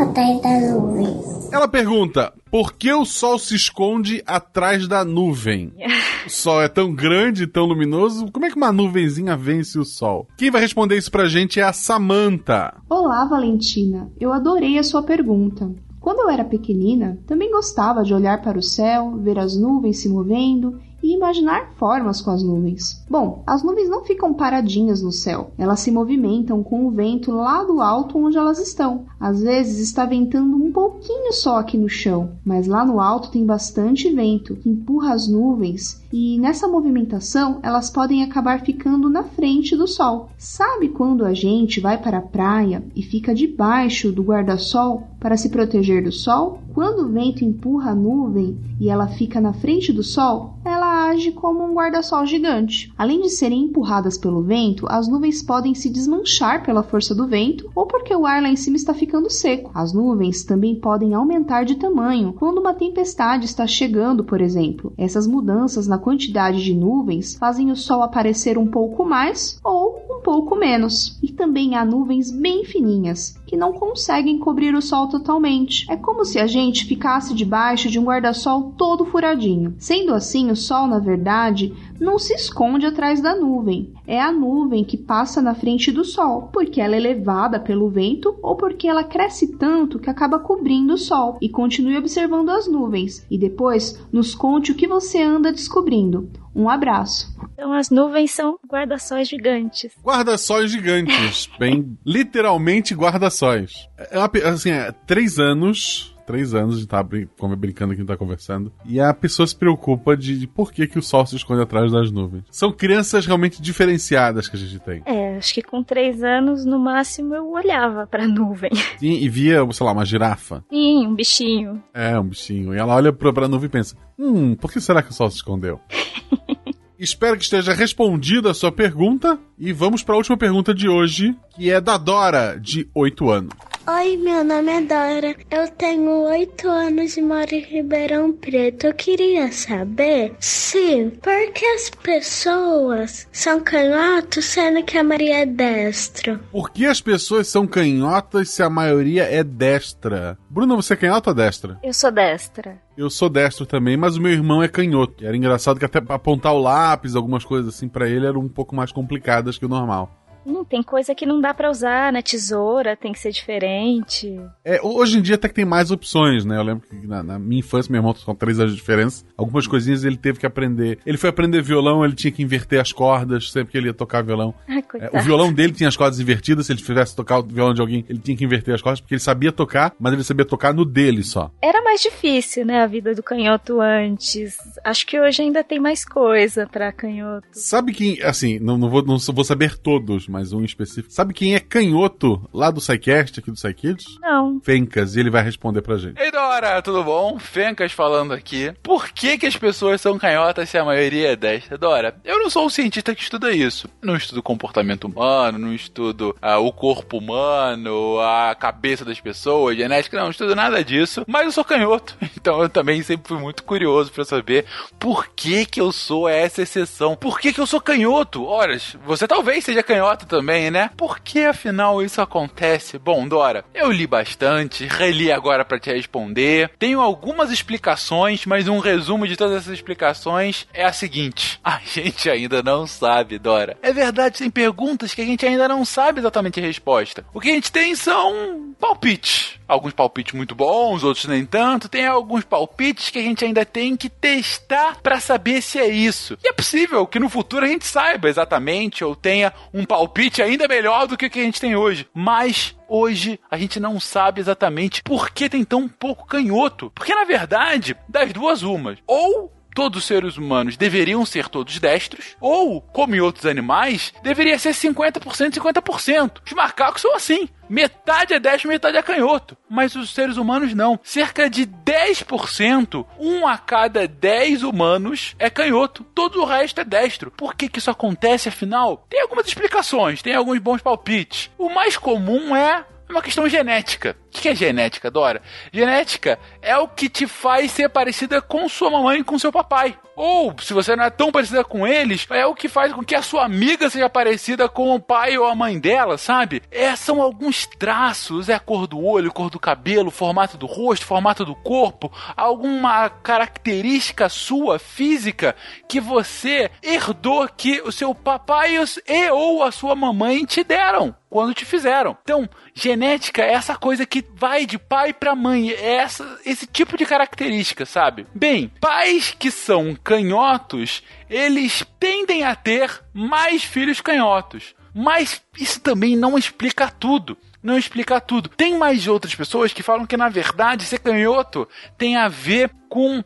atrás 0.00 0.42
da 0.42 0.60
nuvem? 0.60 1.20
Ela 1.52 1.68
pergunta: 1.68 2.32
por 2.50 2.72
que 2.72 2.92
o 2.92 3.04
sol 3.04 3.38
se 3.38 3.54
esconde 3.54 4.22
atrás 4.26 4.86
da 4.88 5.04
nuvem? 5.04 5.72
O 6.24 6.30
sol 6.30 6.62
é 6.62 6.68
tão 6.68 6.94
grande 6.94 7.42
e 7.42 7.46
tão 7.48 7.64
luminoso, 7.64 8.30
como 8.30 8.46
é 8.46 8.48
que 8.48 8.56
uma 8.56 8.70
nuvenzinha 8.70 9.36
vence 9.36 9.76
o 9.76 9.84
sol? 9.84 10.28
Quem 10.38 10.52
vai 10.52 10.60
responder 10.60 10.96
isso 10.96 11.10
pra 11.10 11.26
gente 11.26 11.58
é 11.58 11.64
a 11.64 11.72
Samantha. 11.72 12.72
Olá, 12.88 13.24
Valentina. 13.24 14.08
Eu 14.20 14.32
adorei 14.32 14.78
a 14.78 14.84
sua 14.84 15.02
pergunta. 15.02 15.68
Quando 16.02 16.18
eu 16.18 16.30
era 16.30 16.44
pequenina, 16.44 17.16
também 17.28 17.52
gostava 17.52 18.02
de 18.02 18.12
olhar 18.12 18.42
para 18.42 18.58
o 18.58 18.62
céu, 18.62 19.16
ver 19.18 19.38
as 19.38 19.56
nuvens 19.56 19.98
se 19.98 20.08
movendo 20.08 20.80
e 21.02 21.14
imaginar 21.14 21.72
formas 21.76 22.20
com 22.20 22.30
as 22.30 22.42
nuvens. 22.42 23.04
Bom, 23.10 23.42
as 23.46 23.62
nuvens 23.62 23.88
não 23.88 24.04
ficam 24.04 24.32
paradinhas 24.32 25.02
no 25.02 25.12
céu, 25.12 25.50
elas 25.58 25.80
se 25.80 25.90
movimentam 25.90 26.62
com 26.62 26.86
o 26.86 26.90
vento 26.90 27.32
lá 27.32 27.64
do 27.64 27.80
alto 27.80 28.18
onde 28.18 28.36
elas 28.36 28.58
estão. 28.58 29.04
Às 29.18 29.42
vezes 29.42 29.78
está 29.80 30.04
ventando 30.04 30.56
um 30.56 30.72
pouquinho 30.72 31.32
só 31.32 31.58
aqui 31.58 31.76
no 31.76 31.88
chão, 31.88 32.32
mas 32.44 32.66
lá 32.66 32.84
no 32.84 33.00
alto 33.00 33.30
tem 33.30 33.44
bastante 33.44 34.12
vento 34.12 34.56
que 34.56 34.68
empurra 34.68 35.12
as 35.12 35.28
nuvens 35.28 36.02
e 36.12 36.38
nessa 36.38 36.68
movimentação 36.68 37.58
elas 37.62 37.88
podem 37.88 38.22
acabar 38.22 38.60
ficando 38.60 39.08
na 39.08 39.22
frente 39.22 39.74
do 39.74 39.86
sol. 39.86 40.28
Sabe 40.36 40.88
quando 40.88 41.24
a 41.24 41.32
gente 41.32 41.80
vai 41.80 41.96
para 41.96 42.18
a 42.18 42.22
praia 42.22 42.84
e 42.94 43.02
fica 43.02 43.34
debaixo 43.34 44.12
do 44.12 44.22
guarda-sol 44.22 45.08
para 45.18 45.36
se 45.36 45.48
proteger 45.48 46.04
do 46.04 46.12
sol? 46.12 46.60
Quando 46.74 47.06
o 47.06 47.08
vento 47.08 47.44
empurra 47.44 47.92
a 47.92 47.94
nuvem 47.94 48.58
e 48.80 48.88
ela 48.88 49.06
fica 49.06 49.40
na 49.40 49.52
frente 49.52 49.92
do 49.92 50.02
sol, 50.02 50.58
ela 50.72 51.10
age 51.10 51.32
como 51.32 51.62
um 51.64 51.74
guarda-sol 51.74 52.26
gigante. 52.26 52.92
Além 52.96 53.20
de 53.20 53.30
serem 53.30 53.64
empurradas 53.64 54.18
pelo 54.18 54.42
vento, 54.42 54.86
as 54.88 55.06
nuvens 55.06 55.42
podem 55.42 55.74
se 55.74 55.90
desmanchar 55.90 56.64
pela 56.64 56.82
força 56.82 57.14
do 57.14 57.26
vento 57.26 57.70
ou 57.74 57.86
porque 57.86 58.14
o 58.14 58.26
ar 58.26 58.42
lá 58.42 58.48
em 58.48 58.56
cima 58.56 58.76
está 58.76 58.94
ficando 58.94 59.30
seco. 59.30 59.70
As 59.74 59.92
nuvens 59.92 60.44
também 60.44 60.74
podem 60.74 61.14
aumentar 61.14 61.64
de 61.64 61.76
tamanho 61.76 62.32
quando 62.32 62.58
uma 62.58 62.74
tempestade 62.74 63.44
está 63.44 63.66
chegando, 63.66 64.24
por 64.24 64.40
exemplo. 64.40 64.92
Essas 64.96 65.26
mudanças 65.26 65.86
na 65.86 65.98
quantidade 65.98 66.62
de 66.62 66.74
nuvens 66.74 67.36
fazem 67.36 67.70
o 67.70 67.76
sol 67.76 68.02
aparecer 68.02 68.58
um 68.58 68.66
pouco 68.66 69.04
mais 69.04 69.58
ou 69.62 69.96
um 70.10 70.22
pouco 70.22 70.56
menos. 70.56 71.18
E 71.22 71.32
também 71.32 71.76
há 71.76 71.84
nuvens 71.84 72.30
bem 72.30 72.64
fininhas, 72.64 73.36
que 73.46 73.56
não 73.56 73.72
conseguem 73.72 74.38
cobrir 74.38 74.74
o 74.74 74.82
sol 74.82 75.08
totalmente. 75.08 75.84
É 75.90 75.96
como 75.96 76.24
se 76.24 76.38
a 76.38 76.46
gente 76.46 76.86
ficasse 76.86 77.34
debaixo 77.34 77.88
de 77.88 77.98
um 77.98 78.04
guarda-sol 78.04 78.72
todo 78.76 79.04
furadinho. 79.04 79.74
Sendo 79.78 80.14
assim, 80.14 80.50
o 80.50 80.56
sol, 80.62 80.86
na 80.86 80.98
verdade, 80.98 81.74
não 82.00 82.18
se 82.18 82.34
esconde 82.34 82.86
atrás 82.86 83.20
da 83.20 83.34
nuvem. 83.34 83.92
É 84.06 84.20
a 84.20 84.32
nuvem 84.32 84.84
que 84.84 84.96
passa 84.96 85.42
na 85.42 85.54
frente 85.54 85.90
do 85.90 86.04
sol, 86.04 86.50
porque 86.52 86.80
ela 86.80 86.96
é 86.96 87.00
levada 87.00 87.60
pelo 87.60 87.88
vento 87.88 88.36
ou 88.42 88.56
porque 88.56 88.88
ela 88.88 89.04
cresce 89.04 89.56
tanto 89.56 89.98
que 89.98 90.10
acaba 90.10 90.38
cobrindo 90.38 90.94
o 90.94 90.98
sol. 90.98 91.38
E 91.40 91.48
continue 91.48 91.96
observando 91.96 92.50
as 92.50 92.66
nuvens 92.66 93.26
e 93.30 93.38
depois 93.38 94.00
nos 94.12 94.34
conte 94.34 94.72
o 94.72 94.74
que 94.74 94.86
você 94.86 95.22
anda 95.22 95.52
descobrindo. 95.52 96.28
Um 96.54 96.68
abraço. 96.68 97.34
Então 97.52 97.72
as 97.72 97.90
nuvens 97.90 98.30
são 98.30 98.58
guarda-sóis 98.68 99.28
gigantes. 99.28 99.92
Guarda-sóis 100.02 100.70
gigantes. 100.70 101.48
Bem, 101.58 101.96
literalmente 102.04 102.94
guarda-sóis. 102.94 103.88
É 104.10 104.18
uma, 104.18 104.30
assim, 104.50 104.70
é, 104.70 104.92
três 105.06 105.38
anos 105.38 106.11
três 106.24 106.54
anos, 106.54 106.76
a 106.76 106.78
gente 106.78 106.88
tá 106.88 107.02
brin 107.02 107.28
brincando 107.56 107.92
aqui, 107.92 108.00
a 108.00 108.04
gente 108.04 108.08
tá 108.08 108.16
conversando. 108.16 108.72
E 108.84 109.00
a 109.00 109.12
pessoa 109.12 109.46
se 109.46 109.56
preocupa 109.56 110.16
de, 110.16 110.38
de, 110.38 110.46
por 110.46 110.72
que, 110.72 110.86
que 110.86 110.98
o 110.98 111.02
sol 111.02 111.26
se 111.26 111.36
esconde 111.36 111.62
atrás 111.62 111.90
das 111.90 112.10
nuvens. 112.10 112.44
São 112.50 112.72
crianças 112.72 113.26
realmente 113.26 113.60
diferenciadas 113.60 114.48
que 114.48 114.56
a 114.56 114.58
gente 114.58 114.78
tem. 114.78 115.02
É, 115.04 115.36
acho 115.36 115.54
que 115.54 115.62
com 115.62 115.82
três 115.82 116.22
anos, 116.22 116.64
no 116.64 116.78
máximo, 116.78 117.34
eu 117.34 117.50
olhava 117.50 118.06
pra 118.06 118.26
nuvem. 118.26 118.70
Sim, 118.98 119.12
e 119.12 119.28
via, 119.28 119.60
sei 119.72 119.86
lá, 119.86 119.92
uma 119.92 120.04
girafa. 120.04 120.64
Sim, 120.70 121.06
um 121.06 121.14
bichinho. 121.14 121.82
É, 121.94 122.18
um 122.18 122.28
bichinho. 122.28 122.74
E 122.74 122.78
ela 122.78 122.94
olha 122.94 123.12
pra, 123.12 123.32
pra 123.32 123.48
nuvem 123.48 123.66
e 123.66 123.70
pensa: 123.70 123.96
hum, 124.18 124.54
por 124.54 124.72
que 124.72 124.80
será 124.80 125.02
que 125.02 125.10
o 125.10 125.14
sol 125.14 125.30
se 125.30 125.36
escondeu? 125.36 125.80
Espero 126.98 127.36
que 127.36 127.42
esteja 127.42 127.74
respondida 127.74 128.52
a 128.52 128.54
sua 128.54 128.70
pergunta. 128.70 129.36
E 129.58 129.72
vamos 129.72 130.04
para 130.04 130.14
a 130.14 130.18
última 130.18 130.36
pergunta 130.36 130.72
de 130.72 130.88
hoje, 130.88 131.36
que 131.56 131.68
é 131.68 131.80
da 131.80 131.98
Dora, 131.98 132.56
de 132.60 132.88
8 132.94 133.28
anos. 133.28 133.52
Oi, 133.84 134.16
meu 134.16 134.44
nome 134.44 134.70
é 134.70 134.80
Dora. 134.80 135.34
Eu 135.50 135.68
tenho 135.72 136.08
oito 136.28 136.68
anos 136.68 137.16
e 137.16 137.20
moro 137.20 137.52
em 137.52 137.64
Ribeirão 137.64 138.32
Preto. 138.32 138.86
Eu 138.86 138.94
queria 138.94 139.50
saber 139.50 140.36
se 140.38 141.10
por 141.20 141.52
que 141.52 141.66
as 141.66 141.90
pessoas 141.90 143.26
são 143.32 143.58
canhotos 143.58 144.44
sendo 144.44 144.84
que 144.84 144.96
a 144.96 145.02
Maria 145.02 145.38
é 145.38 145.46
destra. 145.46 146.38
Por 146.52 146.70
que 146.70 146.86
as 146.86 147.00
pessoas 147.00 147.48
são 147.48 147.66
canhotas 147.66 148.50
se 148.50 148.62
a 148.62 148.70
maioria 148.70 149.24
é 149.24 149.42
destra? 149.42 150.38
Bruna, 150.48 150.76
você 150.76 150.92
é 150.92 150.96
canhota 150.96 151.30
ou 151.30 151.34
destra? 151.34 151.76
Eu 151.82 151.92
sou 151.92 152.12
destra. 152.12 152.80
Eu 152.96 153.10
sou 153.10 153.28
destro 153.28 153.66
também, 153.66 153.96
mas 153.96 154.16
o 154.16 154.20
meu 154.20 154.30
irmão 154.30 154.62
é 154.62 154.68
canhoto. 154.68 155.26
Era 155.26 155.36
engraçado 155.36 155.80
que 155.80 155.84
até 155.84 155.98
apontar 156.08 156.52
o 156.52 156.60
lápis, 156.60 157.16
algumas 157.16 157.44
coisas 157.44 157.74
assim 157.74 157.88
para 157.88 158.08
ele 158.08 158.26
eram 158.26 158.42
um 158.42 158.48
pouco 158.48 158.76
mais 158.76 158.92
complicadas 158.92 159.58
que 159.58 159.66
o 159.66 159.68
normal. 159.68 160.21
Não, 160.44 160.64
tem 160.64 160.82
coisa 160.82 161.14
que 161.14 161.26
não 161.26 161.40
dá 161.40 161.52
para 161.54 161.70
usar, 161.70 162.12
né? 162.12 162.22
Tesoura 162.22 162.96
tem 162.96 163.12
que 163.12 163.18
ser 163.18 163.30
diferente. 163.30 164.40
É, 164.64 164.80
hoje 164.82 165.18
em 165.18 165.22
dia 165.22 165.36
até 165.36 165.48
que 165.48 165.54
tem 165.54 165.64
mais 165.64 165.90
opções, 165.90 166.44
né? 166.44 166.56
Eu 166.56 166.62
lembro 166.62 166.86
que 166.88 167.06
na, 167.06 167.22
na 167.22 167.38
minha 167.38 167.60
infância, 167.60 167.90
meu 167.90 167.98
irmão 167.98 168.14
com 168.24 168.34
três 168.34 168.58
anos 168.58 168.72
de 168.72 168.78
diferença, 168.78 169.24
algumas 169.36 169.66
coisinhas 169.66 170.04
ele 170.04 170.16
teve 170.16 170.38
que 170.38 170.46
aprender. 170.46 170.98
Ele 171.04 171.16
foi 171.16 171.30
aprender 171.30 171.62
violão, 171.62 172.04
ele 172.04 172.14
tinha 172.14 172.30
que 172.30 172.42
inverter 172.42 172.80
as 172.80 172.92
cordas 172.92 173.50
sempre 173.50 173.72
que 173.72 173.78
ele 173.78 173.88
ia 173.88 173.94
tocar 173.94 174.22
violão. 174.22 174.54
Ai, 174.68 174.84
é, 175.00 175.18
o 175.18 175.22
violão 175.22 175.52
dele 175.52 175.72
tinha 175.72 175.88
as 175.88 175.96
cordas 175.96 176.20
invertidas, 176.20 176.66
se 176.66 176.72
ele 176.72 176.80
tivesse 176.80 177.14
tocar 177.14 177.38
o 177.38 177.42
violão 177.42 177.74
de 177.74 177.80
alguém, 177.80 178.04
ele 178.08 178.18
tinha 178.18 178.36
que 178.36 178.44
inverter 178.44 178.74
as 178.74 178.82
cordas, 178.82 179.00
porque 179.00 179.14
ele 179.14 179.20
sabia 179.20 179.52
tocar, 179.52 179.94
mas 179.98 180.12
ele 180.12 180.24
sabia 180.24 180.44
tocar 180.44 180.74
no 180.74 180.84
dele 180.84 181.22
só. 181.22 181.50
Era 181.60 181.82
mais 181.82 182.00
difícil, 182.00 182.64
né? 182.64 182.82
A 182.82 182.86
vida 182.86 183.14
do 183.14 183.22
canhoto 183.22 183.80
antes. 183.80 184.56
Acho 184.84 185.06
que 185.06 185.18
hoje 185.20 185.42
ainda 185.42 185.64
tem 185.64 185.80
mais 185.80 186.04
coisa 186.04 186.66
para 186.66 186.92
canhoto. 186.92 187.46
Sabe 187.52 187.92
quem, 187.92 188.22
assim, 188.22 188.58
não, 188.58 188.76
não, 188.76 188.88
vou, 188.88 189.04
não 189.04 189.18
vou 189.18 189.44
saber 189.44 189.76
todos, 189.76 190.28
mas 190.32 190.54
um 190.54 190.64
específico. 190.64 191.12
Sabe 191.12 191.34
quem 191.34 191.54
é 191.54 191.60
canhoto 191.60 192.48
lá 192.54 192.70
do 192.70 192.80
SciCast, 192.80 193.38
aqui 193.38 193.50
do 193.50 193.56
SciKids? 193.56 194.18
Não. 194.18 194.58
Fencas, 194.62 195.14
e 195.14 195.20
ele 195.20 195.28
vai 195.28 195.42
responder 195.42 195.82
pra 195.82 195.98
gente. 195.98 196.18
Ei, 196.18 196.30
Dora, 196.30 196.80
tudo 196.80 197.04
bom? 197.04 197.38
Fencas 197.38 197.92
falando 197.92 198.32
aqui. 198.32 198.72
Por 198.82 199.10
que 199.10 199.36
que 199.36 199.46
as 199.46 199.56
pessoas 199.56 200.00
são 200.00 200.18
canhotas 200.18 200.70
se 200.70 200.78
a 200.78 200.84
maioria 200.84 201.32
é 201.32 201.36
destra? 201.36 201.76
Dora, 201.76 202.16
eu 202.24 202.38
não 202.38 202.48
sou 202.48 202.64
um 202.64 202.70
cientista 202.70 203.14
que 203.14 203.22
estuda 203.22 203.52
isso. 203.52 203.88
Não 204.00 204.16
estudo 204.16 204.42
comportamento 204.42 205.04
humano, 205.04 205.58
não 205.58 205.74
estudo 205.74 206.34
ah, 206.40 206.58
o 206.58 206.72
corpo 206.72 207.18
humano, 207.18 208.18
a 208.20 208.54
cabeça 208.54 209.04
das 209.04 209.20
pessoas, 209.20 209.76
genética, 209.76 210.16
não, 210.16 210.24
não 210.24 210.30
estudo 210.30 210.56
nada 210.56 210.82
disso. 210.82 211.24
Mas 211.26 211.44
eu 211.44 211.52
sou 211.52 211.64
canhoto, 211.64 212.16
então 212.36 212.62
eu 212.62 212.70
também 212.70 213.02
sempre 213.02 213.28
fui 213.28 213.38
muito 213.38 213.64
curioso 213.64 214.10
para 214.10 214.24
saber 214.24 214.64
por 214.98 215.28
que 215.28 215.66
que 215.66 215.80
eu 215.80 215.92
sou 215.92 216.26
essa 216.26 216.62
exceção. 216.62 217.14
Por 217.14 217.38
que 217.38 217.52
que 217.52 217.60
eu 217.60 217.66
sou 217.66 217.80
canhoto? 217.80 218.46
Ora, 218.46 218.78
você 219.04 219.28
talvez 219.28 219.64
seja 219.64 219.82
canhoto 219.82 220.21
também, 220.26 220.52
também, 220.52 220.70
né? 220.70 220.90
Por 220.96 221.20
que 221.20 221.44
afinal 221.44 222.02
isso 222.02 222.20
acontece? 222.20 222.98
Bom, 222.98 223.26
Dora, 223.26 223.64
eu 223.72 223.90
li 223.90 224.06
bastante, 224.06 224.86
reli 224.86 225.32
agora 225.32 225.64
para 225.64 225.78
te 225.78 225.92
responder. 225.92 226.70
Tenho 226.78 227.00
algumas 227.00 227.50
explicações, 227.50 228.44
mas 228.44 228.68
um 228.68 228.78
resumo 228.78 229.26
de 229.26 229.36
todas 229.36 229.56
essas 229.58 229.72
explicações 229.72 230.66
é 230.74 230.84
a 230.84 230.92
seguinte: 230.92 231.58
a 231.64 231.80
gente 231.84 232.28
ainda 232.28 232.62
não 232.62 232.86
sabe, 232.86 233.38
Dora. 233.38 233.76
É 233.82 233.92
verdade, 233.92 234.38
tem 234.38 234.50
perguntas 234.50 235.14
que 235.14 235.22
a 235.22 235.24
gente 235.24 235.46
ainda 235.46 235.68
não 235.68 235.84
sabe 235.84 236.20
exatamente 236.20 236.60
a 236.60 236.62
resposta. 236.62 237.24
O 237.32 237.40
que 237.40 237.50
a 237.50 237.54
gente 237.54 237.72
tem 237.72 237.94
são 237.94 238.74
palpites. 238.78 239.60
Alguns 239.68 239.92
palpites 239.92 240.34
muito 240.34 240.54
bons, 240.54 241.02
outros 241.02 241.24
nem 241.26 241.46
tanto. 241.46 241.88
Tem 241.88 242.06
alguns 242.06 242.44
palpites 242.44 243.10
que 243.10 243.18
a 243.18 243.22
gente 243.22 243.44
ainda 243.44 243.64
tem 243.64 243.96
que 243.96 244.10
testar 244.10 245.00
para 245.00 245.18
saber 245.20 245.62
se 245.62 245.78
é 245.78 245.88
isso. 245.88 246.36
E 246.44 246.48
é 246.48 246.52
possível 246.52 247.06
que 247.06 247.18
no 247.18 247.28
futuro 247.28 247.64
a 247.64 247.68
gente 247.68 247.86
saiba 247.86 248.28
exatamente 248.28 249.04
ou 249.04 249.16
tenha 249.16 249.52
um 249.72 249.84
palpite 249.84 250.11
ainda 250.42 250.68
melhor 250.68 251.06
do 251.06 251.16
que 251.16 251.26
o 251.26 251.30
que 251.30 251.40
a 251.40 251.44
gente 251.44 251.60
tem 251.60 251.74
hoje. 251.74 252.06
Mas 252.14 252.76
hoje 252.88 253.40
a 253.50 253.56
gente 253.56 253.80
não 253.80 253.98
sabe 253.98 254.40
exatamente 254.40 255.02
por 255.02 255.30
que 255.30 255.48
tem 255.48 255.64
tão 255.64 255.88
pouco 255.88 256.26
canhoto. 256.26 256.90
Porque 256.94 257.14
na 257.14 257.24
verdade, 257.24 257.96
das 258.08 258.32
duas 258.32 258.62
umas, 258.62 258.98
ou 259.06 259.52
todos 259.74 260.00
os 260.00 260.04
seres 260.06 260.36
humanos 260.36 260.76
deveriam 260.76 261.24
ser 261.24 261.48
todos 261.48 261.78
destros, 261.78 262.36
ou, 262.40 262.80
como 262.80 263.14
em 263.14 263.20
outros 263.20 263.46
animais, 263.46 264.12
deveria 264.22 264.58
ser 264.58 264.70
50% 264.70 265.52
50%. 265.52 266.40
Os 266.44 266.52
macacos 266.52 267.02
são 267.02 267.14
assim. 267.14 267.48
Metade 267.68 268.34
é 268.34 268.40
destro, 268.40 268.68
metade 268.68 268.96
é 268.96 269.02
canhoto. 269.02 269.56
Mas 269.68 269.94
os 269.94 270.10
seres 270.10 270.36
humanos 270.36 270.74
não. 270.74 271.00
Cerca 271.02 271.48
de 271.48 271.66
10%, 271.66 273.06
um 273.18 273.46
a 273.46 273.56
cada 273.56 274.06
10 274.06 274.62
humanos 274.62 275.34
é 275.38 275.48
canhoto. 275.48 276.04
Todo 276.14 276.42
o 276.42 276.44
resto 276.44 276.80
é 276.80 276.84
destro. 276.84 277.30
Por 277.30 277.54
que, 277.54 277.68
que 277.68 277.78
isso 277.78 277.90
acontece, 277.90 278.48
afinal? 278.48 279.06
Tem 279.08 279.22
algumas 279.22 279.46
explicações, 279.46 280.20
tem 280.20 280.34
alguns 280.34 280.58
bons 280.58 280.82
palpites. 280.82 281.50
O 281.56 281.70
mais 281.70 281.96
comum 281.96 282.54
é 282.54 282.84
uma 283.08 283.22
questão 283.22 283.48
genética. 283.48 284.16
O 284.34 284.40
que 284.40 284.48
é 284.48 284.54
genética, 284.54 285.10
Dora? 285.10 285.42
Genética 285.70 286.38
é 286.62 286.76
o 286.78 286.88
que 286.88 287.08
te 287.08 287.26
faz 287.26 287.70
ser 287.70 287.90
parecida 287.90 288.40
com 288.40 288.66
sua 288.68 288.90
mamãe 288.90 289.20
e 289.20 289.24
com 289.24 289.38
seu 289.38 289.52
papai. 289.52 289.96
Ou, 290.14 290.54
se 290.60 290.74
você 290.74 290.94
não 290.94 291.04
é 291.04 291.10
tão 291.10 291.32
parecida 291.32 291.64
com 291.64 291.86
eles, 291.86 292.26
é 292.30 292.44
o 292.44 292.54
que 292.54 292.68
faz 292.68 292.92
com 292.92 293.02
que 293.02 293.14
a 293.14 293.22
sua 293.22 293.44
amiga 293.44 293.88
seja 293.88 294.10
parecida 294.10 294.68
com 294.68 294.94
o 294.94 295.00
pai 295.00 295.38
ou 295.38 295.46
a 295.46 295.54
mãe 295.54 295.78
dela, 295.78 296.18
sabe? 296.18 296.62
É, 296.70 296.94
são 296.96 297.22
alguns 297.22 297.66
traços, 297.66 298.48
é 298.48 298.54
a 298.54 298.60
cor 298.60 298.86
do 298.86 299.02
olho, 299.02 299.32
cor 299.32 299.48
do 299.48 299.58
cabelo, 299.58 300.10
formato 300.10 300.56
do 300.56 300.66
rosto, 300.66 301.06
formato 301.06 301.44
do 301.44 301.54
corpo, 301.54 302.12
alguma 302.36 303.08
característica 303.08 304.28
sua 304.28 304.78
física 304.78 305.56
que 305.88 306.00
você 306.00 306.70
herdou 306.82 307.48
que 307.48 307.80
o 307.82 307.92
seu 307.92 308.14
papai 308.14 308.76
e 309.08 309.30
ou 309.30 309.62
a 309.62 309.72
sua 309.72 309.94
mamãe 309.94 310.44
te 310.44 310.62
deram 310.62 311.14
quando 311.32 311.54
te 311.54 311.64
fizeram. 311.64 312.16
Então, 312.22 312.46
genética 312.74 313.42
é 313.42 313.54
essa 313.54 313.74
coisa 313.74 314.04
que 314.04 314.21
vai 314.34 314.66
de 314.66 314.78
pai 314.78 315.12
para 315.12 315.34
mãe, 315.34 315.70
é 315.70 315.96
essa, 315.96 316.38
esse 316.44 316.66
tipo 316.66 316.96
de 316.96 317.06
característica, 317.06 317.84
sabe? 317.86 318.26
Bem, 318.34 318.70
pais 318.80 319.34
que 319.38 319.50
são 319.50 319.94
canhotos, 319.94 321.02
eles 321.28 321.84
tendem 321.98 322.44
a 322.44 322.54
ter 322.54 323.02
mais 323.12 323.64
filhos 323.64 324.00
canhotos. 324.00 324.74
Mas 324.94 325.40
isso 325.58 325.80
também 325.80 326.16
não 326.16 326.36
explica 326.36 326.90
tudo 326.90 327.36
não 327.62 327.78
explica 327.78 328.20
tudo. 328.20 328.48
Tem 328.48 328.76
mais 328.76 329.06
outras 329.06 329.34
pessoas 329.34 329.72
que 329.72 329.82
falam 329.82 330.04
que, 330.04 330.16
na 330.16 330.28
verdade, 330.28 330.84
ser 330.84 330.98
canhoto 330.98 331.68
tem 331.96 332.16
a 332.16 332.26
ver 332.26 332.70
com 332.92 333.20
uh, 333.20 333.24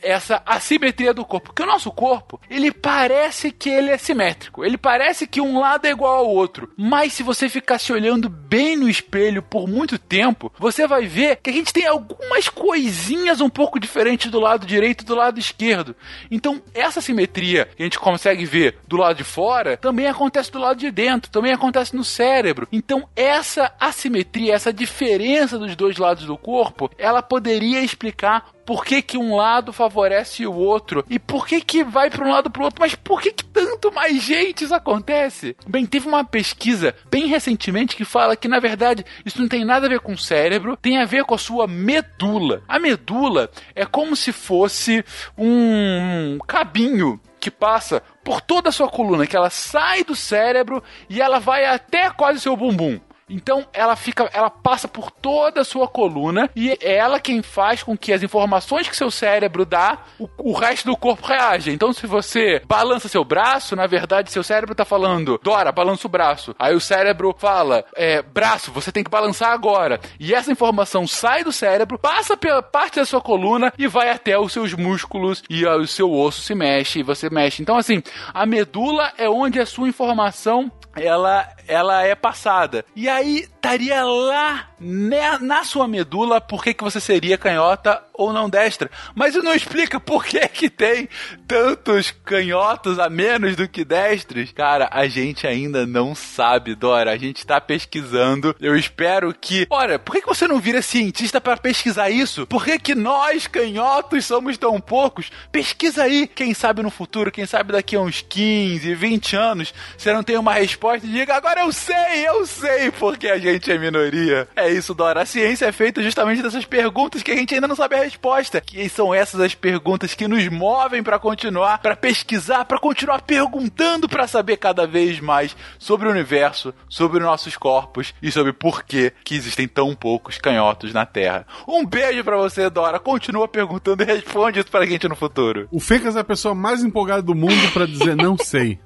essa 0.00 0.40
assimetria 0.46 1.12
do 1.12 1.24
corpo. 1.24 1.48
Porque 1.48 1.64
o 1.64 1.66
nosso 1.66 1.90
corpo, 1.90 2.40
ele 2.48 2.70
parece 2.70 3.50
que 3.50 3.68
ele 3.68 3.90
é 3.90 3.98
simétrico. 3.98 4.64
Ele 4.64 4.78
parece 4.78 5.26
que 5.26 5.40
um 5.40 5.58
lado 5.58 5.84
é 5.84 5.90
igual 5.90 6.18
ao 6.18 6.28
outro. 6.28 6.70
Mas 6.76 7.12
se 7.12 7.24
você 7.24 7.48
ficar 7.48 7.80
se 7.80 7.92
olhando 7.92 8.28
bem 8.28 8.76
no 8.76 8.88
espelho 8.88 9.42
por 9.42 9.66
muito 9.66 9.98
tempo, 9.98 10.52
você 10.56 10.86
vai 10.86 11.06
ver 11.06 11.40
que 11.42 11.50
a 11.50 11.52
gente 11.52 11.72
tem 11.72 11.88
algumas 11.88 12.48
coisinhas 12.48 13.40
um 13.40 13.50
pouco 13.50 13.80
diferentes 13.80 14.30
do 14.30 14.38
lado 14.38 14.64
direito 14.64 15.02
e 15.02 15.06
do 15.06 15.16
lado 15.16 15.40
esquerdo. 15.40 15.96
Então, 16.30 16.62
essa 16.72 17.00
simetria 17.00 17.68
que 17.74 17.82
a 17.82 17.86
gente 17.86 17.98
consegue 17.98 18.44
ver 18.44 18.78
do 18.86 18.96
lado 18.96 19.16
de 19.16 19.24
fora 19.24 19.76
também 19.76 20.06
acontece 20.06 20.52
do 20.52 20.60
lado 20.60 20.78
de 20.78 20.92
dentro, 20.92 21.32
também 21.32 21.52
acontece 21.52 21.96
no 21.96 22.04
cérebro. 22.04 22.68
Então, 22.70 23.08
essa 23.16 23.72
assimetria, 23.80 24.54
essa 24.54 24.72
diferença 24.72 25.58
dos 25.58 25.74
dois 25.74 25.96
lados 25.96 26.26
do 26.26 26.38
corpo, 26.38 26.88
ela 26.96 27.22
poderia 27.22 27.82
explicar 27.82 28.52
por 28.68 28.84
que, 28.84 29.00
que 29.00 29.16
um 29.16 29.34
lado 29.34 29.72
favorece 29.72 30.46
o 30.46 30.52
outro 30.52 31.02
e 31.08 31.18
por 31.18 31.46
que, 31.46 31.58
que 31.58 31.82
vai 31.82 32.10
para 32.10 32.22
um 32.22 32.30
lado 32.30 32.50
para 32.50 32.60
o 32.60 32.64
outro, 32.66 32.82
mas 32.82 32.94
por 32.94 33.18
que, 33.18 33.32
que 33.32 33.42
tanto 33.42 33.90
mais 33.90 34.22
gente 34.22 34.62
isso 34.62 34.74
acontece? 34.74 35.56
Bem, 35.66 35.86
teve 35.86 36.06
uma 36.06 36.22
pesquisa 36.22 36.94
bem 37.10 37.28
recentemente 37.28 37.96
que 37.96 38.04
fala 38.04 38.36
que, 38.36 38.46
na 38.46 38.60
verdade, 38.60 39.06
isso 39.24 39.40
não 39.40 39.48
tem 39.48 39.64
nada 39.64 39.86
a 39.86 39.88
ver 39.88 40.00
com 40.00 40.12
o 40.12 40.18
cérebro, 40.18 40.76
tem 40.76 40.98
a 40.98 41.06
ver 41.06 41.24
com 41.24 41.34
a 41.34 41.38
sua 41.38 41.66
medula. 41.66 42.62
A 42.68 42.78
medula 42.78 43.50
é 43.74 43.86
como 43.86 44.14
se 44.14 44.32
fosse 44.32 45.02
um 45.38 46.36
cabinho 46.46 47.18
que 47.40 47.50
passa 47.50 48.02
por 48.22 48.42
toda 48.42 48.68
a 48.68 48.72
sua 48.72 48.90
coluna, 48.90 49.26
que 49.26 49.36
ela 49.36 49.48
sai 49.48 50.04
do 50.04 50.14
cérebro 50.14 50.82
e 51.08 51.22
ela 51.22 51.38
vai 51.38 51.64
até 51.64 52.10
quase 52.10 52.40
seu 52.40 52.54
bumbum. 52.54 53.00
Então 53.28 53.66
ela 53.72 53.96
fica, 53.96 54.28
ela 54.32 54.50
passa 54.50 54.88
por 54.88 55.10
toda 55.10 55.60
a 55.60 55.64
sua 55.64 55.86
coluna 55.86 56.50
e 56.54 56.70
é 56.70 56.96
ela 56.98 57.20
quem 57.20 57.42
faz 57.42 57.82
com 57.82 57.96
que 57.96 58.12
as 58.12 58.22
informações 58.22 58.88
que 58.88 58.96
seu 58.96 59.10
cérebro 59.10 59.64
dá, 59.64 59.98
o, 60.18 60.28
o 60.38 60.52
resto 60.52 60.86
do 60.86 60.96
corpo 60.96 61.26
reage. 61.26 61.70
Então 61.70 61.92
se 61.92 62.06
você 62.06 62.62
balança 62.66 63.08
seu 63.08 63.24
braço, 63.24 63.76
na 63.76 63.86
verdade 63.86 64.30
seu 64.30 64.42
cérebro 64.42 64.74
tá 64.74 64.84
falando, 64.84 65.38
Dora, 65.42 65.72
balança 65.72 66.06
o 66.06 66.10
braço. 66.10 66.54
Aí 66.58 66.74
o 66.74 66.80
cérebro 66.80 67.34
fala, 67.38 67.84
é, 67.94 68.22
braço, 68.22 68.72
você 68.72 68.90
tem 68.90 69.04
que 69.04 69.10
balançar 69.10 69.52
agora. 69.52 70.00
E 70.18 70.34
essa 70.34 70.52
informação 70.52 71.06
sai 71.06 71.44
do 71.44 71.52
cérebro, 71.52 71.98
passa 71.98 72.36
pela 72.36 72.62
parte 72.62 72.96
da 72.96 73.04
sua 73.04 73.20
coluna 73.20 73.72
e 73.78 73.86
vai 73.86 74.10
até 74.10 74.38
os 74.38 74.52
seus 74.52 74.74
músculos 74.74 75.42
e 75.48 75.66
o 75.66 75.86
seu 75.86 76.12
osso 76.12 76.40
se 76.40 76.54
mexe 76.54 77.00
e 77.00 77.02
você 77.02 77.30
mexe. 77.30 77.62
Então 77.62 77.76
assim, 77.76 78.02
a 78.32 78.46
medula 78.46 79.12
é 79.16 79.28
onde 79.28 79.60
a 79.60 79.66
sua 79.66 79.88
informação 79.88 80.70
ela, 81.02 81.48
ela 81.66 82.02
é 82.02 82.14
passada. 82.14 82.84
E 82.94 83.08
aí 83.08 83.48
estaria 83.68 84.02
lá 84.02 84.68
né, 84.80 85.38
na 85.38 85.64
sua 85.64 85.86
medula 85.86 86.40
por 86.40 86.62
que, 86.62 86.72
que 86.72 86.84
você 86.84 87.00
seria 87.00 87.36
canhota 87.36 88.02
ou 88.14 88.32
não 88.32 88.48
destra. 88.48 88.90
Mas 89.14 89.34
não 89.34 89.54
explica 89.54 90.00
por 90.00 90.24
que, 90.24 90.40
que 90.48 90.70
tem 90.70 91.08
tantos 91.46 92.10
canhotos 92.24 92.98
a 92.98 93.08
menos 93.08 93.54
do 93.56 93.68
que 93.68 93.84
destros. 93.84 94.52
Cara, 94.52 94.88
a 94.90 95.06
gente 95.06 95.46
ainda 95.46 95.86
não 95.86 96.14
sabe, 96.14 96.74
Dora. 96.74 97.12
A 97.12 97.16
gente 97.16 97.46
tá 97.46 97.60
pesquisando. 97.60 98.54
Eu 98.60 98.76
espero 98.76 99.32
que. 99.32 99.66
Ora, 99.70 99.98
por 99.98 100.12
que, 100.14 100.22
que 100.22 100.28
você 100.28 100.48
não 100.48 100.60
vira 100.60 100.82
cientista 100.82 101.40
para 101.40 101.56
pesquisar 101.56 102.10
isso? 102.10 102.46
Por 102.46 102.64
que, 102.64 102.78
que 102.78 102.94
nós, 102.94 103.46
canhotos, 103.46 104.24
somos 104.24 104.58
tão 104.58 104.80
poucos? 104.80 105.30
Pesquisa 105.52 106.04
aí. 106.04 106.26
Quem 106.26 106.54
sabe 106.54 106.82
no 106.82 106.90
futuro, 106.90 107.30
quem 107.30 107.46
sabe 107.46 107.72
daqui 107.72 107.96
a 107.96 108.00
uns 108.00 108.20
15, 108.20 108.94
20 108.94 109.36
anos, 109.36 109.74
você 109.96 110.12
não 110.12 110.22
tem 110.22 110.36
uma 110.36 110.54
resposta 110.54 111.06
e 111.06 111.10
diga: 111.10 111.36
agora 111.36 111.60
eu 111.60 111.72
sei, 111.72 112.26
eu 112.26 112.46
sei 112.46 112.90
porque 112.90 113.28
a 113.28 113.38
gente 113.38 113.57
é 113.66 113.78
minoria. 113.78 114.48
É 114.54 114.70
isso, 114.70 114.94
Dora. 114.94 115.22
A 115.22 115.26
ciência 115.26 115.66
é 115.66 115.72
feita 115.72 116.02
justamente 116.02 116.42
dessas 116.42 116.64
perguntas 116.64 117.22
que 117.22 117.30
a 117.30 117.36
gente 117.36 117.54
ainda 117.54 117.68
não 117.68 117.76
sabe 117.76 117.96
a 117.96 118.04
resposta. 118.04 118.60
Que 118.60 118.88
são 118.88 119.14
essas 119.14 119.40
as 119.40 119.54
perguntas 119.54 120.14
que 120.14 120.28
nos 120.28 120.46
movem 120.48 121.02
para 121.02 121.18
continuar, 121.18 121.78
para 121.78 121.96
pesquisar, 121.96 122.64
para 122.64 122.78
continuar 122.78 123.22
perguntando 123.22 124.08
para 124.08 124.26
saber 124.26 124.56
cada 124.58 124.86
vez 124.86 125.20
mais 125.20 125.56
sobre 125.78 126.08
o 126.08 126.10
universo, 126.10 126.74
sobre 126.88 127.20
nossos 127.20 127.56
corpos 127.56 128.14
e 128.22 128.30
sobre 128.30 128.52
por 128.52 128.84
que 128.84 129.12
que 129.24 129.34
existem 129.34 129.66
tão 129.66 129.94
poucos 129.94 130.38
canhotos 130.38 130.92
na 130.92 131.06
Terra. 131.06 131.46
Um 131.66 131.84
beijo 131.84 132.22
para 132.24 132.36
você, 132.36 132.68
Dora. 132.70 132.98
Continua 132.98 133.48
perguntando 133.48 134.02
e 134.02 134.06
responde 134.06 134.60
isso 134.60 134.70
pra 134.70 134.86
gente 134.86 135.08
no 135.08 135.16
futuro. 135.16 135.68
O 135.70 135.80
Fencas 135.80 136.16
é 136.16 136.20
a 136.20 136.24
pessoa 136.24 136.54
mais 136.54 136.82
empolgada 136.82 137.22
do 137.22 137.34
mundo 137.34 137.72
para 137.72 137.86
dizer 137.86 138.14
não 138.16 138.36
sei. 138.36 138.78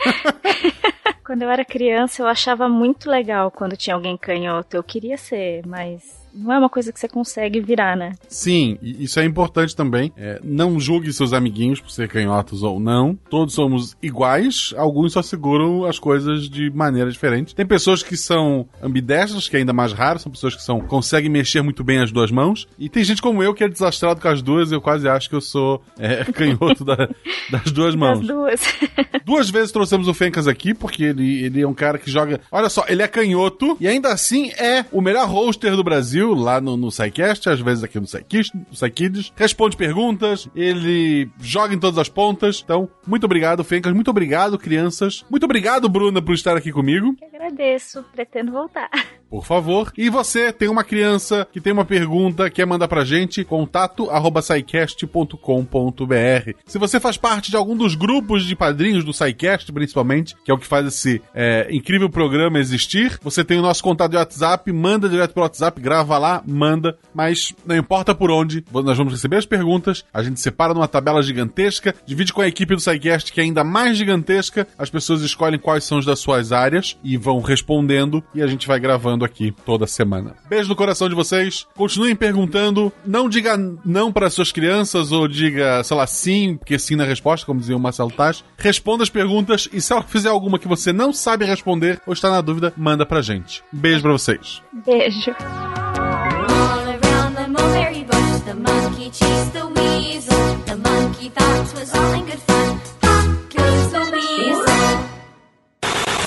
Quando 1.26 1.42
eu 1.42 1.50
era 1.50 1.64
criança, 1.64 2.22
eu 2.22 2.28
achava 2.28 2.68
muito 2.68 3.10
legal 3.10 3.50
quando 3.50 3.76
tinha 3.76 3.96
alguém 3.96 4.16
canhoto. 4.16 4.76
Eu 4.76 4.84
queria 4.84 5.18
ser, 5.18 5.66
mas 5.66 6.24
não 6.36 6.52
é 6.52 6.58
uma 6.58 6.68
coisa 6.68 6.92
que 6.92 7.00
você 7.00 7.08
consegue 7.08 7.60
virar, 7.60 7.96
né? 7.96 8.12
Sim, 8.28 8.78
isso 8.82 9.18
é 9.18 9.24
importante 9.24 9.74
também. 9.74 10.12
É, 10.16 10.40
não 10.44 10.78
julgue 10.78 11.12
seus 11.12 11.32
amiguinhos 11.32 11.80
por 11.80 11.90
ser 11.90 12.08
canhotos 12.08 12.62
ou 12.62 12.78
não. 12.78 13.18
Todos 13.30 13.54
somos 13.54 13.96
iguais, 14.02 14.74
alguns 14.76 15.14
só 15.14 15.22
seguram 15.22 15.84
as 15.84 15.98
coisas 15.98 16.48
de 16.48 16.70
maneira 16.70 17.10
diferente. 17.10 17.54
Tem 17.54 17.66
pessoas 17.66 18.02
que 18.02 18.16
são 18.16 18.68
ambidestras, 18.82 19.48
que 19.48 19.56
é 19.56 19.60
ainda 19.60 19.72
mais 19.72 19.92
raro, 19.92 20.18
são 20.18 20.30
pessoas 20.30 20.54
que 20.54 20.62
são 20.62 20.80
conseguem 20.80 21.30
mexer 21.30 21.62
muito 21.62 21.82
bem 21.82 21.98
as 21.98 22.12
duas 22.12 22.30
mãos. 22.30 22.68
E 22.78 22.88
tem 22.88 23.02
gente 23.02 23.22
como 23.22 23.42
eu 23.42 23.54
que 23.54 23.64
é 23.64 23.68
desastrado 23.68 24.20
com 24.20 24.28
as 24.28 24.42
duas, 24.42 24.70
eu 24.72 24.80
quase 24.80 25.08
acho 25.08 25.28
que 25.28 25.34
eu 25.34 25.40
sou 25.40 25.82
é, 25.98 26.24
canhoto 26.32 26.84
da, 26.84 27.08
das 27.50 27.72
duas 27.72 27.94
mãos. 27.94 28.18
Das 28.18 28.28
duas. 28.28 28.60
duas 29.24 29.50
vezes 29.50 29.72
trouxemos 29.72 30.06
o 30.08 30.14
Fencas 30.14 30.46
aqui, 30.46 30.74
porque 30.74 31.04
ele, 31.04 31.44
ele 31.44 31.60
é 31.62 31.66
um 31.68 31.74
cara 31.74 31.98
que 31.98 32.10
joga. 32.10 32.40
Olha 32.50 32.68
só, 32.68 32.84
ele 32.88 33.02
é 33.02 33.08
canhoto 33.08 33.76
e 33.80 33.88
ainda 33.88 34.12
assim 34.12 34.50
é 34.52 34.84
o 34.92 35.00
melhor 35.00 35.28
roster 35.28 35.74
do 35.74 35.82
Brasil 35.84 36.25
lá 36.34 36.60
no, 36.60 36.76
no 36.76 36.90
SciCast, 36.90 37.48
às 37.48 37.60
vezes 37.60 37.84
aqui 37.84 37.98
no 37.98 38.06
SciKids, 38.06 39.32
responde 39.36 39.76
perguntas, 39.76 40.48
ele 40.54 41.30
joga 41.40 41.74
em 41.74 41.78
todas 41.78 41.98
as 41.98 42.08
pontas. 42.08 42.60
Então, 42.64 42.88
muito 43.06 43.24
obrigado, 43.24 43.64
Fencas, 43.64 43.92
muito 43.92 44.10
obrigado, 44.10 44.58
crianças. 44.58 45.24
Muito 45.30 45.44
obrigado, 45.44 45.88
Bruna, 45.88 46.20
por 46.20 46.34
estar 46.34 46.56
aqui 46.56 46.72
comigo. 46.72 47.14
Que 47.14 47.24
agradeço, 47.24 48.04
pretendo 48.12 48.52
voltar. 48.52 48.90
Por 49.28 49.44
favor. 49.44 49.92
E 49.96 50.08
você 50.08 50.52
tem 50.52 50.68
uma 50.68 50.84
criança 50.84 51.46
que 51.52 51.60
tem 51.60 51.72
uma 51.72 51.84
pergunta, 51.84 52.48
quer 52.48 52.66
mandar 52.66 52.88
pra 52.88 53.04
gente, 53.04 53.44
contato 53.44 54.08
arroba 54.10 54.40
Se 54.42 56.78
você 56.78 57.00
faz 57.00 57.16
parte 57.16 57.50
de 57.50 57.56
algum 57.56 57.76
dos 57.76 57.94
grupos 57.94 58.44
de 58.44 58.54
padrinhos 58.54 59.04
do 59.04 59.12
SciCast, 59.12 59.72
principalmente, 59.72 60.36
que 60.44 60.50
é 60.50 60.54
o 60.54 60.58
que 60.58 60.66
faz 60.66 60.86
esse 60.86 61.20
é, 61.34 61.68
incrível 61.70 62.08
programa 62.08 62.58
existir, 62.58 63.18
você 63.22 63.44
tem 63.44 63.58
o 63.58 63.62
nosso 63.62 63.82
contato 63.82 64.12
de 64.12 64.16
WhatsApp, 64.16 64.70
manda 64.72 65.08
direto 65.08 65.34
pelo 65.34 65.44
WhatsApp, 65.44 65.80
grava 65.80 66.18
lá, 66.18 66.42
manda, 66.46 66.96
mas 67.14 67.54
não 67.66 67.76
importa 67.76 68.14
por 68.14 68.30
onde, 68.30 68.64
nós 68.72 68.96
vamos 68.96 69.12
receber 69.12 69.36
as 69.36 69.46
perguntas, 69.46 70.04
a 70.12 70.22
gente 70.22 70.40
separa 70.40 70.74
numa 70.74 70.88
tabela 70.88 71.22
gigantesca, 71.22 71.94
divide 72.06 72.32
com 72.32 72.42
a 72.42 72.48
equipe 72.48 72.74
do 72.74 72.80
SciCast, 72.80 73.32
que 73.32 73.40
é 73.40 73.44
ainda 73.44 73.64
mais 73.64 73.96
gigantesca, 73.96 74.66
as 74.78 74.90
pessoas 74.90 75.22
escolhem 75.22 75.58
quais 75.58 75.84
são 75.84 75.98
as 75.98 76.06
das 76.06 76.20
suas 76.20 76.52
áreas 76.52 76.96
e 77.02 77.16
vão 77.16 77.40
respondendo, 77.40 78.22
e 78.34 78.42
a 78.42 78.46
gente 78.46 78.66
vai 78.66 78.78
gravando 78.78 79.15
aqui 79.24 79.54
toda 79.64 79.86
semana. 79.86 80.34
Beijo 80.48 80.68
no 80.68 80.76
coração 80.76 81.08
de 81.08 81.14
vocês. 81.14 81.66
Continuem 81.76 82.16
perguntando. 82.16 82.92
Não 83.04 83.28
diga 83.28 83.56
não 83.84 84.12
para 84.12 84.30
suas 84.30 84.52
crianças 84.52 85.12
ou 85.12 85.28
diga, 85.28 85.82
sei 85.84 85.96
lá, 85.96 86.06
sim, 86.06 86.56
porque 86.56 86.78
sim 86.78 86.96
na 86.96 87.04
resposta, 87.04 87.46
como 87.46 87.60
dizia 87.60 87.76
o 87.76 87.80
Marcelo 87.80 88.10
Taz. 88.10 88.44
Responda 88.56 89.02
as 89.02 89.10
perguntas 89.10 89.68
e 89.72 89.80
se 89.80 89.92
ela 89.92 90.02
fizer 90.02 90.28
alguma 90.28 90.58
que 90.58 90.68
você 90.68 90.92
não 90.92 91.12
sabe 91.12 91.44
responder 91.44 92.00
ou 92.06 92.12
está 92.12 92.30
na 92.30 92.40
dúvida, 92.40 92.72
manda 92.76 93.06
pra 93.06 93.22
gente. 93.22 93.62
Beijo 93.72 94.02
pra 94.02 94.12
vocês. 94.12 94.62
Beijo. 94.84 95.34